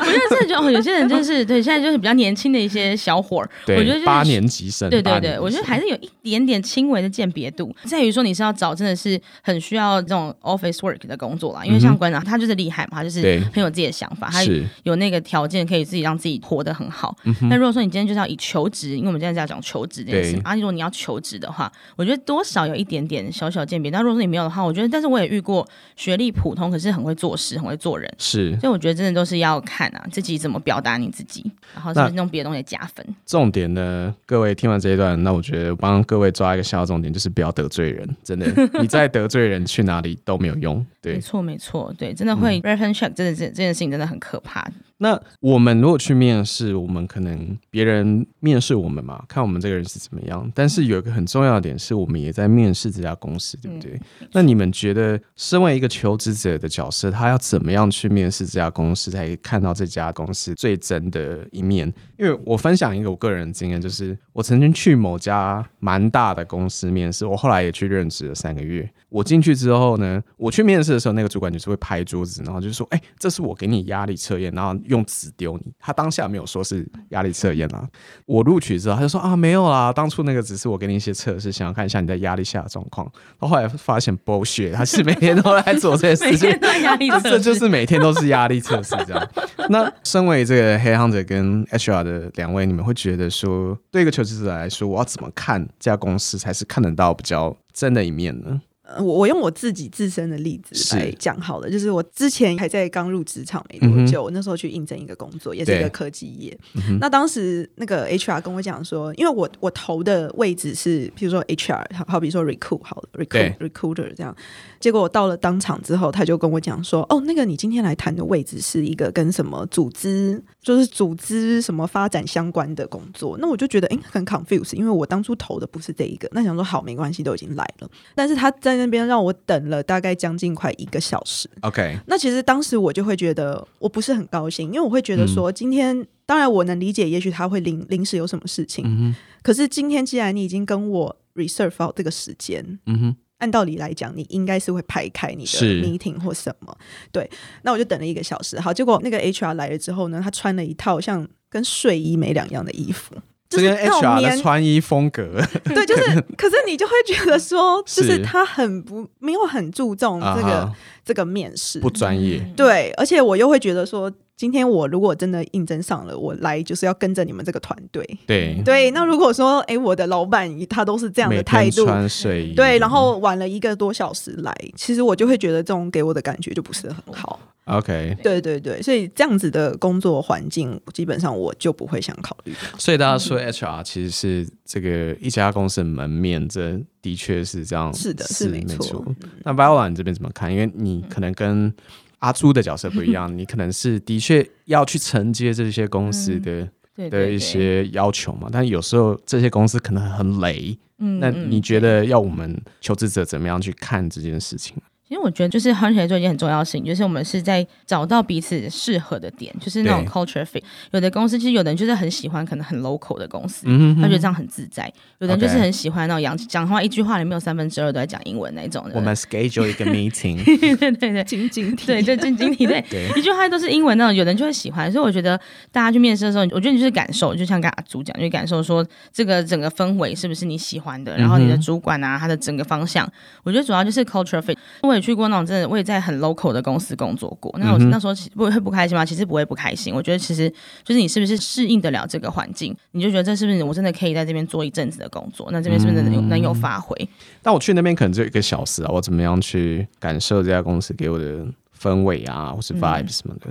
[0.00, 13.20] 我觉得真的就有些人就是对，现在就是比较年轻的一些小伙儿，我觉得是八年级生，对对对，我觉得还是有一点点轻微的鉴别度，在于说你是要找真的是很需要这种 office work 的工作啦，因为像馆长他就是厉害嘛，他就是
[13.52, 14.42] 很有自己的想法，他
[14.84, 17.16] 有那个条件可以自己让自己活得很好。
[17.50, 23.90] 那如果说你今天就是要以求职，因为我们现在在讲求职这件事，啊，如果你要求职的话，我觉得多少有一点点小小鉴别。
[23.90, 25.66] 但如果说你没有的话，我觉得，但是我也遇过
[25.96, 28.56] 学历普通，可是很会做事，很会做人，是。
[28.60, 33.06] 所以我觉得真的都是要看啊，自己怎么表达你自己，然后是不是用别的东西加分。
[33.24, 38.08] 重点呢，各位听完这一段，那我觉得帮各位抓一个小重点，就是不要得罪人。
[38.22, 38.46] 真的，
[38.80, 40.84] 你再得罪人，去哪里都没有用。
[41.00, 44.68] 对，没错，没错，对，真的会 reference check，真的这这件事情真的很可怕。
[44.98, 50.50] 那我们如果去面试，我们可能别人面试我们嘛，看我们这个人是怎么样。
[50.54, 54.00] 但是有一个很重要的点是，我们也在面试这家公司，对不对？
[54.32, 61.92] 那你们觉得，身为一个求职者的角色，他要怎么样去面试这家公司，才看到这家公司最真的一面？
[62.18, 68.88] 因为我分享一个我个人经验，就是我曾经去某家蛮大的公司面试，我后来也去任职了三个月。
[69.10, 77.86] 我进去之后呢，我去面试的时候，那个主管就是会拍桌子，然后就说：“哎，这是我给你压力测验，然后用纸丢你。”他当下没有说是压力测验啊。
[78.26, 86.50] 我录取之后，他就说：“啊，没有啦，当初那个只是我给你一些测试，想要看一下你在压力下的状况。”后来发现剥削，他是每天都在做这些事情，
[86.82, 89.30] 压力测试，这就是每天都是压力测试这样。
[89.70, 98.60] 那身为这个黑行者跟 HR 的两位，你们会觉得说，对一个求职者来说，我要怎么看这家公司才是看得到比较真的一面呢？
[98.96, 106.58] 我我用我自己自身的例子来讲好了，就是我之前还在刚入职场没多久，我那时候去应征一个工作，也是一个科技业。
[106.98, 114.34] 那当时那个 HR 跟我讲说，因为我我投的位置是，比如说 HR，好比说 recruit 好了，recruit recruiter 这样。
[114.80, 126.28] 结果我到了当场之后，他就跟我讲说：“哦，那个你今天来谈的位置是一个跟什么组织，就是组织什么发展相关的工作。”那我就觉得哎，很 confuse，因为我当初投的不是这一个。
[126.32, 127.90] 那想说好，没关系，都已经来了。
[128.14, 131.48] 但是他在那边让我等了大概将近快一个小时。
[131.60, 138.84] OK，那其实当时我就会觉得我不是很高兴，因为我会觉得说今天当然我能理解，也许他会临临时有什么事情。
[138.86, 143.16] 嗯可是今天既然你已经跟我 reserve 好这个时间，嗯哼。
[143.38, 146.76] 按道理来讲，你应该是会排开你的 meeting 或什么。
[147.12, 147.30] 对，
[147.62, 148.58] 那我就等了一个小时。
[148.58, 153.14] 好，结果那个 HR 来了之后呢，他穿了一套像跟睡衣没两样的衣服，
[153.48, 155.40] 这跟 HR 的穿衣风格。
[155.64, 160.72] 对，就是，可是你就会觉得说， 就是他很不没有很注重这个
[161.04, 162.40] 这个面试，不专业。
[162.56, 164.12] 对，而且我又会觉得说。
[164.38, 168.08] 今天我如果真的应征上了，我来就是要跟着你们这个团队。
[168.24, 177.40] 对对，那如果说，哎，我的老板他都是这样的态度，穿睡衣，对，然后晚了一个多小时来，其实我就会觉得这种给我的感觉就不是很好。
[177.68, 182.54] OK，对对对，所以这样子的工作环境，基本上我就不会想考虑。
[182.78, 189.04] 所以大家说 HR 其实是这个一家公司的门面，这的确是这样，是的，是没错。
[189.44, 190.50] 那 Viola 你这边怎么看？
[190.50, 191.72] 因为你可能跟
[192.20, 196.66] 阿朱的角色不一样，你可能是的确要去承接这些公司的
[197.10, 198.48] 的一些要求嘛。
[198.50, 204.74] 但有时候这些公司可能很雷，嗯，那你觉得要我们求职者怎么样去看这件事情？
[205.08, 210.62] 其实我觉得，就是 hunter 做一件很重要的事情，就是我们是在找到彼此适合的点，就是那种 culture fit。
[210.90, 214.84] 有的公司其实有的人就是很喜欢可能很 local 的公司，他觉得这样很自在；
[215.18, 218.84] 有的人就是很喜欢那种讲讲话一句话里面有三分之二都在讲英文那种。
[218.92, 222.84] 我们 schedule 一个 meeting，对对对，晶晶体，对，就晶晶体，对，
[223.16, 224.92] 一句话都是英文那种，有人就会喜欢。
[224.92, 225.40] 所以我觉得
[225.72, 233.10] 大家去面试的时候，我觉得你就是感受，就像刚刚主讲，就感受说这个整个氛围是不是你喜欢的，然后你的主管啊，他的整个方向，
[233.42, 234.56] 我觉得主要就是 culture fit。
[234.82, 235.68] 我也去过那种真的。
[235.68, 239.04] 我也在很 local 的公司工作过，那我那时候不会不开心吗？
[239.04, 239.94] 其实不会不开心。
[239.94, 240.50] 我觉得其实
[240.84, 245.48] 就是你是不是适应得了这个环境，你就觉得这是不是我真的可以在这边做一阵子的工作？
[245.52, 246.96] 那这边是不是能有能有发挥？
[247.42, 251.46] 但我去那边可能只有一个小时啊，我怎么样去感受这家公司给我的
[251.80, 253.46] 氛围啊，或是 vibe 什么的？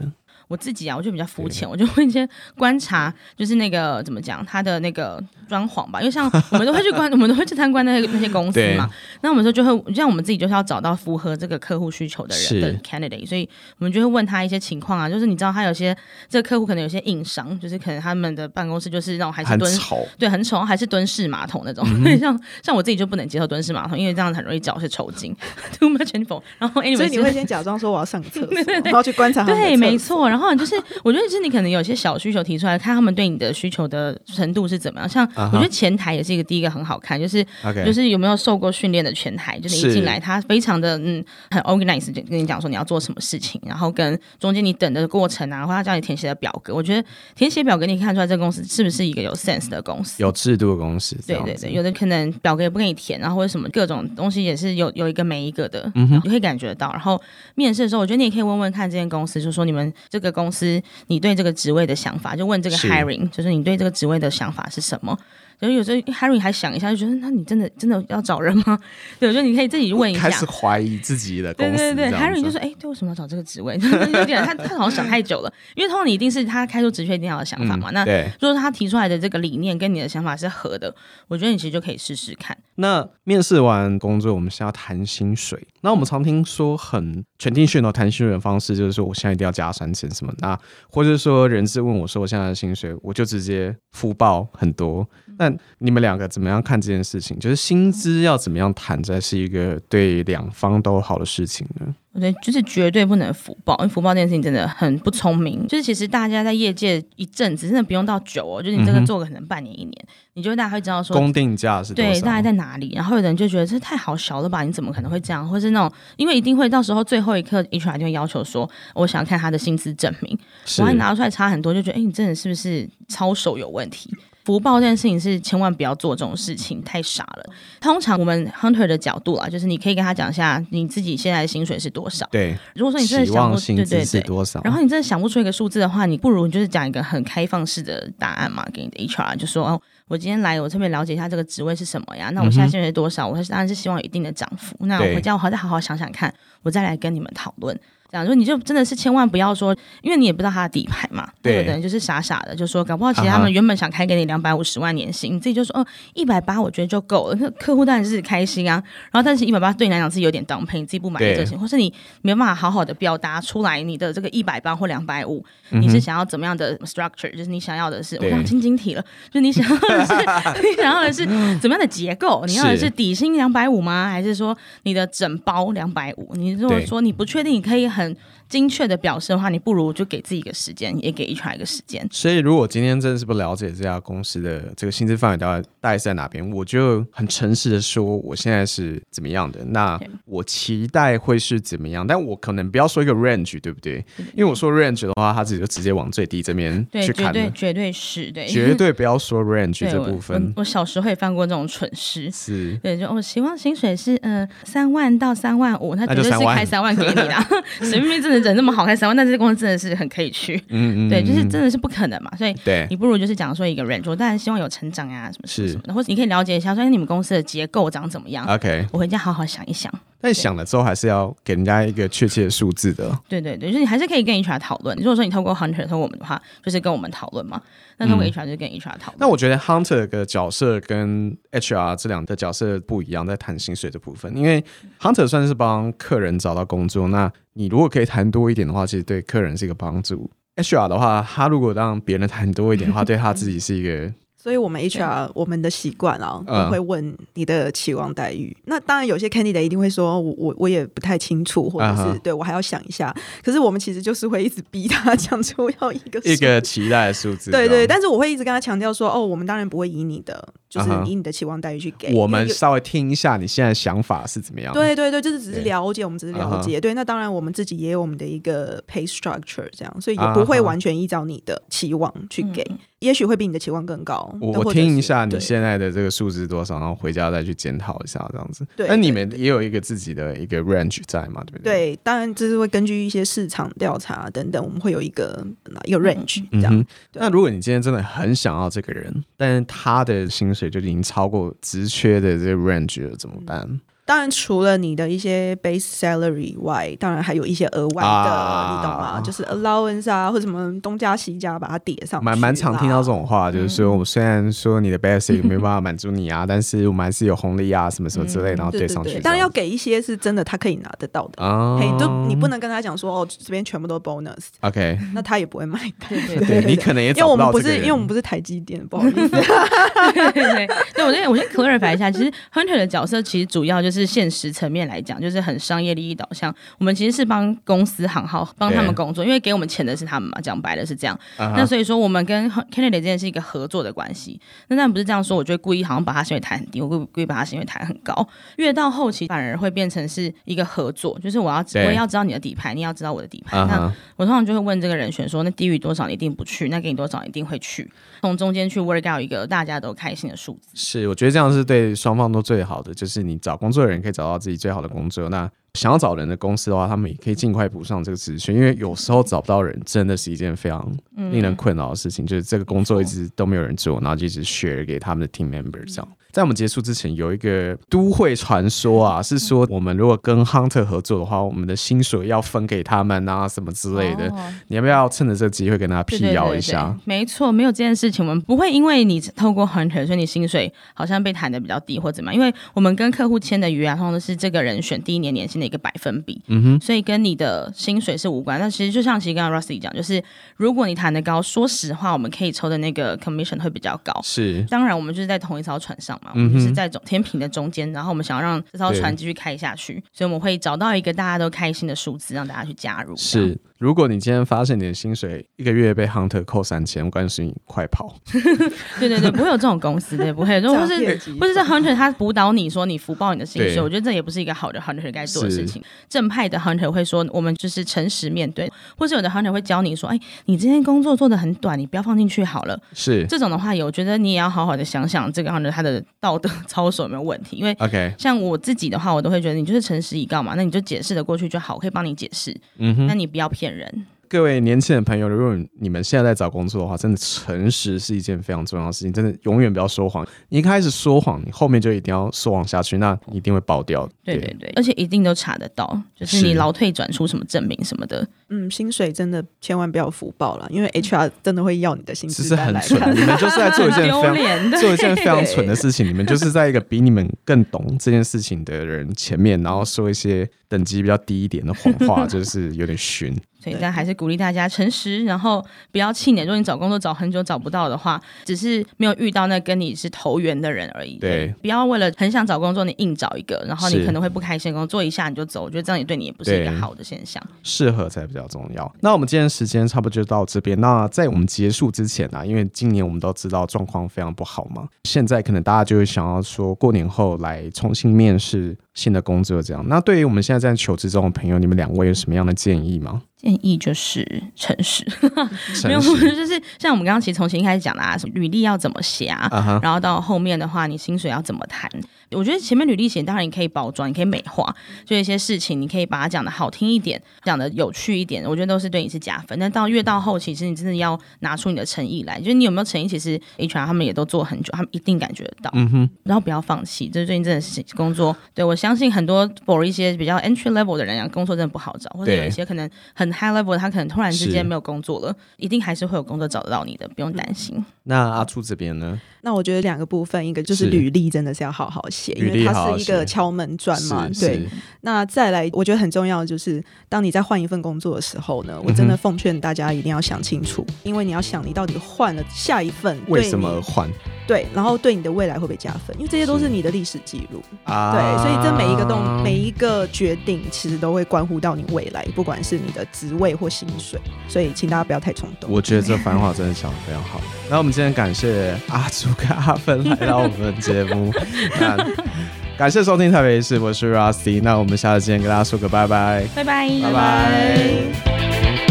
[0.47, 2.27] 我自己啊，我就比较肤浅，我就会先
[2.57, 5.99] 观察，就是那个怎么讲，他的那个装潢吧。
[5.99, 8.89] 因为像我们都会去观， 我们都会去参观那些那些公司嘛。
[9.21, 15.95] 那我们说就会，像我们自己就是要找到符合这个客户需求的人的 candidate，所以我们就会问他一些情况啊，就是你知道他有些
[16.29, 19.71] 这个客户可能有些硬伤，就是可能他们的办公室就是那种还是蹲
[20.17, 21.85] 对，很丑，还是蹲式马桶那种。
[22.19, 25.35] 像像我自己就不能接受蹲式马桶，因为这样很容易脚是抽筋。
[25.79, 26.41] Too much info。
[26.57, 29.43] 然后所以你会先假装说我要上厕所，然后去观察。
[29.43, 30.29] 对，没错。
[30.29, 35.07] 然后就是， 我觉得是你可能有些小需求提出来，看他们对你的需求的程度是怎么样。
[35.07, 37.45] 像我觉得前台也是一个第一个很好看，就是
[37.85, 51.15] 就是有没有受过训练的前台，就是一进来他非常的嗯很 organized，就跟你讲说你要做什么事情，然后跟中间你等的过程啊，或他叫你填写的表格，我觉得填写表格你看出来这个公司是不是一个有 sense 的公司，有制度的公司。
[51.25, 56.91] 对对对，有的可能表格也不给你填，然后或者什么各种东西也是有有一个没一个的，你可以感觉到。
[56.91, 57.21] 然后
[57.55, 60.81] 面试的时候，我觉得你也可以问问看这间公司，就说你们这个公司。
[61.07, 65.17] 你对这个职位的想法，就问这个 hiring，就是你对这个职位的想法是什么？
[65.59, 68.77] 所以有时候 Harry 还想一下，就觉得那你真的真的要找人吗？
[69.19, 70.21] 对，我觉得你可以自己问一下。
[70.21, 71.77] 开始怀疑自己的公司。
[71.77, 73.75] 对对对，Harry 就说：“哎，对，为什么要找这个职位？”
[74.13, 77.89] 有点他他好像想太久了，因为通常你一定是他开出职缺一定要的想法嘛。
[77.91, 78.05] 那
[78.39, 80.93] 如果他提出来的这个理念跟你的想法是合的，
[81.27, 82.57] 我觉得你其实就可以试试看。
[82.75, 85.67] 那面试完工作，我们是要谈薪水。
[85.81, 90.33] 那我们常听说很全听训的谈薪水的方式，就是说我现在一定要加三千什么？
[90.39, 90.57] 那
[90.89, 95.07] 或者说人事问我说我现在的薪水，我就直接复报很多。
[95.37, 97.37] 那你们两个怎么样看这件事情？
[97.39, 101.93] 就是薪资要怎么样谈，才是一个对两方都好的事情呢？
[102.13, 105.67] 我觉得就是绝对不能福报，因为福报这件事情真的很不聪明。
[105.67, 109.93] 就是其实大家在业界一阵子，真的不用到久哦，就是你这个做个可能半年一年，
[110.33, 112.91] 你就大家会知道说公定价是对大概在哪里。
[112.95, 114.63] 然后有人就觉得这太好小了吧？
[114.63, 115.47] 你怎么可能会这样？
[115.47, 120.35] 或是那种因为一定会到时候最后一刻，HR 就会要求说，我想要看他的薪资证明，
[120.79, 124.11] 万一拿出来差很多，就觉得哎，你真的是不是操守有问题？
[124.47, 127.45] 福报这件事情是千万不要做这种事情，太傻了。
[127.81, 132.25] 通常我们 hunter 的角度啊，就是你可以跟他讲一下你自己现在的薪水是多少。
[132.31, 134.61] 对，如果说你真的想不，对对对，多少？
[134.63, 142.29] 然后你真的想不出一个数字的话，你不如就是讲一个很开放式的答案嘛，给你的 HR 就说哦，我今天来，我特别了解一下这个职位是什么呀？
[142.29, 143.27] 那我现在薪水多少？
[143.27, 144.77] 我当然是希望有一定的涨幅。
[144.79, 146.33] 那我回家我好再好好想想看，
[146.63, 147.77] 我再来跟你们讨论。
[148.09, 151.29] 这样说你就真的是千万不要说，因为你也不知道他的底牌嘛。
[151.41, 157.37] 对，的人就是傻傻的，就说搞不好其实他们原本想开给你两百五十万年薪，你自己就说哦一百八我觉得就够了。
[157.39, 158.81] 那客户当然是开心啊。
[159.11, 167.29] 然后但是一百八对你来讲是有点当配，你自己不满意这些，或是你没办法好好的表达出来你的这个一百八或两百五，你是想要怎么样的 structure？
[167.35, 170.13] 就是你想要的是我刚晶晶体了，就你想要的是
[170.63, 171.25] 你想要的是
[171.59, 172.45] 怎么样的结构？
[172.47, 174.09] 你要的是底薪两百五吗？
[174.09, 176.33] 还是说你的整包两百五？
[176.35, 177.89] 你如果说你不确定，你可以。
[177.97, 178.15] 很
[178.49, 182.07] 精确的表示的话，你不如就给自己一个时间，也给 HR 一个时间。
[182.11, 189.63] 所以，如果今天真的是不了解这家公司的这个薪资范围大概大概是在哪边，我就很诚实的说，我现在是怎么样的。
[189.65, 192.05] 那我期待会是怎么样？
[192.05, 194.03] 但我可能不要说一个 range，对不对？
[194.35, 197.51] 因为我说 range 的话，他自己就直接往最低这边去看了。
[197.51, 200.53] 绝对是对，绝对不要说 range 这部分。
[200.55, 207.33] 我小时候也犯过这种蠢事，是对，就我希望薪水是嗯三万到三万五，他绝对是开三万给你的。
[207.81, 210.55] 随便真的人那么好开三万，那这公司真的是很可以去。
[210.69, 218.45] 嗯嗯， 对，就是真的是不可能嘛，所以对你不如就是讲说一个 range，我当然希望有成长呀，什么是什么，或者你可以了解一下，说你们公司的结构长怎么样。
[218.47, 219.91] OK，我回家好好想一想。
[220.19, 223.07] 但想了之后，还是要给人家一个确切的数字的。
[223.29, 224.97] 对对对，就是你还是可以跟 HR 讨论。
[224.97, 227.61] 如果说你透过 Hunter 透过我们的话，就是跟我们讨论嘛。
[227.99, 229.17] 那透过 HR 就跟 HR 讨论。
[229.19, 234.63] 那我觉得 Hunter 的角色跟 HR 这两个角色不一样，在谈薪水的部分，因为
[234.99, 237.07] Hunter 算是帮客人找到工作。
[237.09, 240.29] 那你如果可以谈多一点的话，其实对客人是一个帮助。
[240.57, 244.13] HR 的话，他如果让别人谈多一点的话， 对他自己是一个。
[244.39, 248.55] 所以我们 HR 我们的习惯啊，都会问你的期望待遇。
[248.65, 253.13] 那当然有些 candidate 一定会说，我我我也不太清楚，或者是对我还要想一下。
[253.43, 257.51] 可是我们其实就是会一直逼他 讲出要一个一个期待的数字。
[257.51, 262.13] 对对，但是我会一直跟他强调说，哦，我们当然不会以你的就是以你的期望待遇去给。
[262.13, 264.71] 我们稍微听一下你现在想法是怎么样？
[264.73, 266.79] 对对对，就是只是了解，我们只是了解。
[266.79, 272.65] 对，那当然我们自己也有我们的一个 pay structure，这样，所以也不会完全依照你的期望去给。
[272.99, 274.35] 也许会比你的期望更高。
[274.41, 278.65] 我听一下你现在的这个数字多少，然后回家再去检讨一下，这样子。
[278.75, 281.43] 对，那你们也有一个自己的一个 range 在嘛？
[281.43, 281.93] 对不对？
[281.93, 285.45] 对，当然这是会根据一些市场调查等等，我们会有一个
[285.85, 286.85] 一个 range 这样。
[287.13, 293.79] 那如果你今天真的很想要这个人，但是他的薪水就已经超过职缺的这个 range 了，怎么办？
[294.07, 299.21] 当然，除了你的一些 base salary 以外，当然还有一些额外的，你懂吗？
[299.21, 302.23] 就是 allowance 啊，或什么东加西加，把它叠上。
[302.23, 309.19] 蛮蛮常听到这种话，就是说，我们虽然说你的 basic 没办法满足你啊， 但是我们还是有红利啊，什么什么之类，然后对上去。
[309.19, 311.77] 当然要给一些是真的，他可以拿得到的啊。
[311.77, 314.47] 嘿，都你不能跟他讲说，哦，这边全部都 bonus。
[314.61, 316.09] OK，那他也不会买单。
[316.09, 319.27] 对对，你可能也因为我们不是，因为我们不是台积电，不好意思。
[320.13, 324.87] 对对对，我先我先 clarify 一下，其实 hunter 的角色其实主要就是现实层面。
[324.87, 326.53] 来讲，就是很商业利益导向。
[326.77, 330.39] 我们其实是帮公司行号帮他们工作，因为给我们钱的是他们嘛。
[330.41, 331.19] 讲白了是这样。
[331.37, 334.39] 那所以说，我们跟 candidate 之间是一个合作的关系。
[334.67, 338.27] 那但不是这样说，我就会故意好像把他薪水抬很低，我故故意把他薪水抬很高。
[338.57, 343.57] 越到后期，反而会变成是一个合作，就是我要我要知道你的底牌，你要知道我的底牌。
[343.57, 346.69] 那我通常就会问这个人选说，那低于多少你一定不去？
[346.69, 347.91] 那给你多少一定会去？
[348.21, 350.69] 从中间去 work out 一个大家都开心的数字。
[350.75, 352.93] 是，我觉得这样是对双方都最好的。
[352.93, 355.29] 就是你找工作人可以找到自己最好的工作。
[355.29, 362.25] 那想要找人的公司的话，他们也可以尽快补上这个资讯，因为有时候找不到人真的是一件非常令人困扰的事情。
[362.25, 366.07] 就是这个工作一直都没有人做，然后就一直 share 给他们的 team member 这样。
[366.37, 374.31] 在我们结束之前，有一个都会传说啊，是说我们如果跟 Hunter 合作的话，我们的薪水要分给他们啊，什么之类的。
[374.67, 376.95] 你要不要趁着这个机会跟大家辟谣一下？
[377.05, 382.39] 没错，没有这件事情，我们不会因为你透过 Hunter，所以你薪水好像被谈的比较低或怎么样。
[382.39, 388.59] 因为我们跟客户签的约啊，通常都是这个人选第一年年薪的一个百分比，嗯哼，所以跟你的薪水是无关。
[388.59, 390.23] 那其实就像其实刚刚 Rusty 讲，就是
[390.55, 394.13] 如果你谈的高，说实话，我们可以抽的那个 commission 会比较高。
[394.21, 397.01] 是，当然我们就是在同一艘船上嘛，我们是在总。
[397.07, 403.15] 天平的中间，然后我们想要让这艘船继续开下去，所以我们会找到一个大家都开心的数字，让大家去加入。
[403.15, 403.57] 是。
[403.77, 408.15] 如果你今天发现你的薪水一个月被 Hunter 扣三千，我告诉你快跑！
[408.99, 410.59] 对对对，不会有这种公司，对， 不会。
[410.59, 410.95] 如果是
[411.39, 415.79] 或者是 Hunter 他辅导你说你福报你的薪水，我觉得这也不是一个好的 Hunter 该做的事情。
[416.09, 418.67] 正派的 Hunter 会说，我们就是诚实面对，
[418.97, 422.77] 或是有的 Hunter 会教你说，哎，你今天工作做的很短，你不要放进去好了。
[422.93, 427.57] 是这种的话，我觉得你也要好好的想想这个 Hunter 他的道德操守有没有问题。
[427.57, 432.55] 因为 OK，像我自己的话，我都会觉得你就是诚实以告嘛，那你就解释的过去就好，我可以帮你解释。
[432.77, 434.05] 嗯哼，那你不要骗人。
[434.29, 439.13] 各位年轻的朋友，如果你们现在在找工作的话，真的诚实是一件非常重要的事情。
[439.13, 440.27] 真的永远不要说谎。
[440.49, 444.07] 你一开始说谎，你后面就一定要说谎下去，那一定会爆掉。
[444.23, 448.27] 对对对，而且一定都查得到，就是你劳退转出什么证明什么的。
[448.49, 452.43] 嗯，薪水真的千万不要福报了，因为 HR 真的会要你的薪资。
[452.43, 456.07] 其实很蠢，你们就是在做一件 非常做一件非常蠢的事情。
[456.07, 463.35] 你们就是在一个比你们更懂这件事情的人前面，然后说一些等级比较低一点的谎话， 就是有点逊。
[463.59, 466.43] 所以，但还是鼓励大家诚实，然后不要气馁。
[466.43, 471.17] 如果你找工作找很久找不到的话，只是没有遇到那跟你是投缘的人而已。
[471.17, 474.71] 对，不要为了很想找工作，你硬找一个，然后你可能会不开心。
[474.71, 477.43] 工作一下你就走，我觉得这样也对你也不是一个好的现象。
[477.63, 478.95] 适合才比较重要。
[479.01, 480.79] 那我们今天时间差不多就到这边。
[480.79, 489.83] 那在我们结束之前呢，因为今年我们都知道状况非常不好嘛，现在可能大家就会想要说过年后来重新面试新的工作，这样。
[489.87, 493.21] 那对于我们现在在求职中的朋友，你们两位有什么样的建议吗？
[493.37, 495.05] 建议就是诚实，
[495.85, 501.89] 没有就是 像我们刚刚其实从前一开始讲的啊，什么履历要怎么写啊，然后到后面的话，你薪水要怎么谈？
[502.31, 504.75] 我觉得前面履历写当然你可以包装，你可以美化，
[505.05, 509.59] 就一些事情你可以把它讲的好听一点，讲的有趣一点，我觉得都是对你是加分。
[509.59, 513.07] 但到越到后期，其实你真的要拿出你的诚意来，就是你有没有诚意？
[513.07, 515.69] 其实 HR 他们也都做很久，他们一定感觉得到。
[515.75, 523.27] 嗯哼，然后不要放弃，就是最近真的是工作，对我相信很多 for 一些比较 entry level 的人啊，工作真的不好找，或者有一些可能很。
[523.27, 527.83] 很 high level，他可能突然之间没有工作了，一定还是会有工作找得到你的，不用担心。
[528.03, 529.19] 那阿初这边呢？
[529.41, 534.27] 那我觉得两个部分，一个就是履历真的是要好好写，因为它是一个敲门砖嘛。
[534.39, 534.67] 对。
[535.01, 544.09] 那再来，我觉得很重要的就是，当你在换一份工作的时候呢，我真的奉劝大家一定要想清楚，因为你要想你到底换了下一份为什么换？
[544.45, 546.15] 对，然后对你的未来会不会加分？
[546.17, 548.13] 因为这些都是你的历史记录啊。
[548.13, 554.19] 对，所以这每一个动每一个决定，其实都会关乎到你未来，不管是你的职位或薪水。
[554.49, 555.69] 所以，请大家不要太冲动。
[555.69, 557.39] 我觉得这番话真的讲的非常好。
[557.69, 561.31] 那我们今天感谢阿朱跟阿芬来到我们节目，
[561.79, 561.97] 那
[562.77, 564.61] 感谢收听台北市，我是 Rusty。
[564.61, 568.86] 那我们下次见，跟大家说个拜拜，拜拜，拜拜。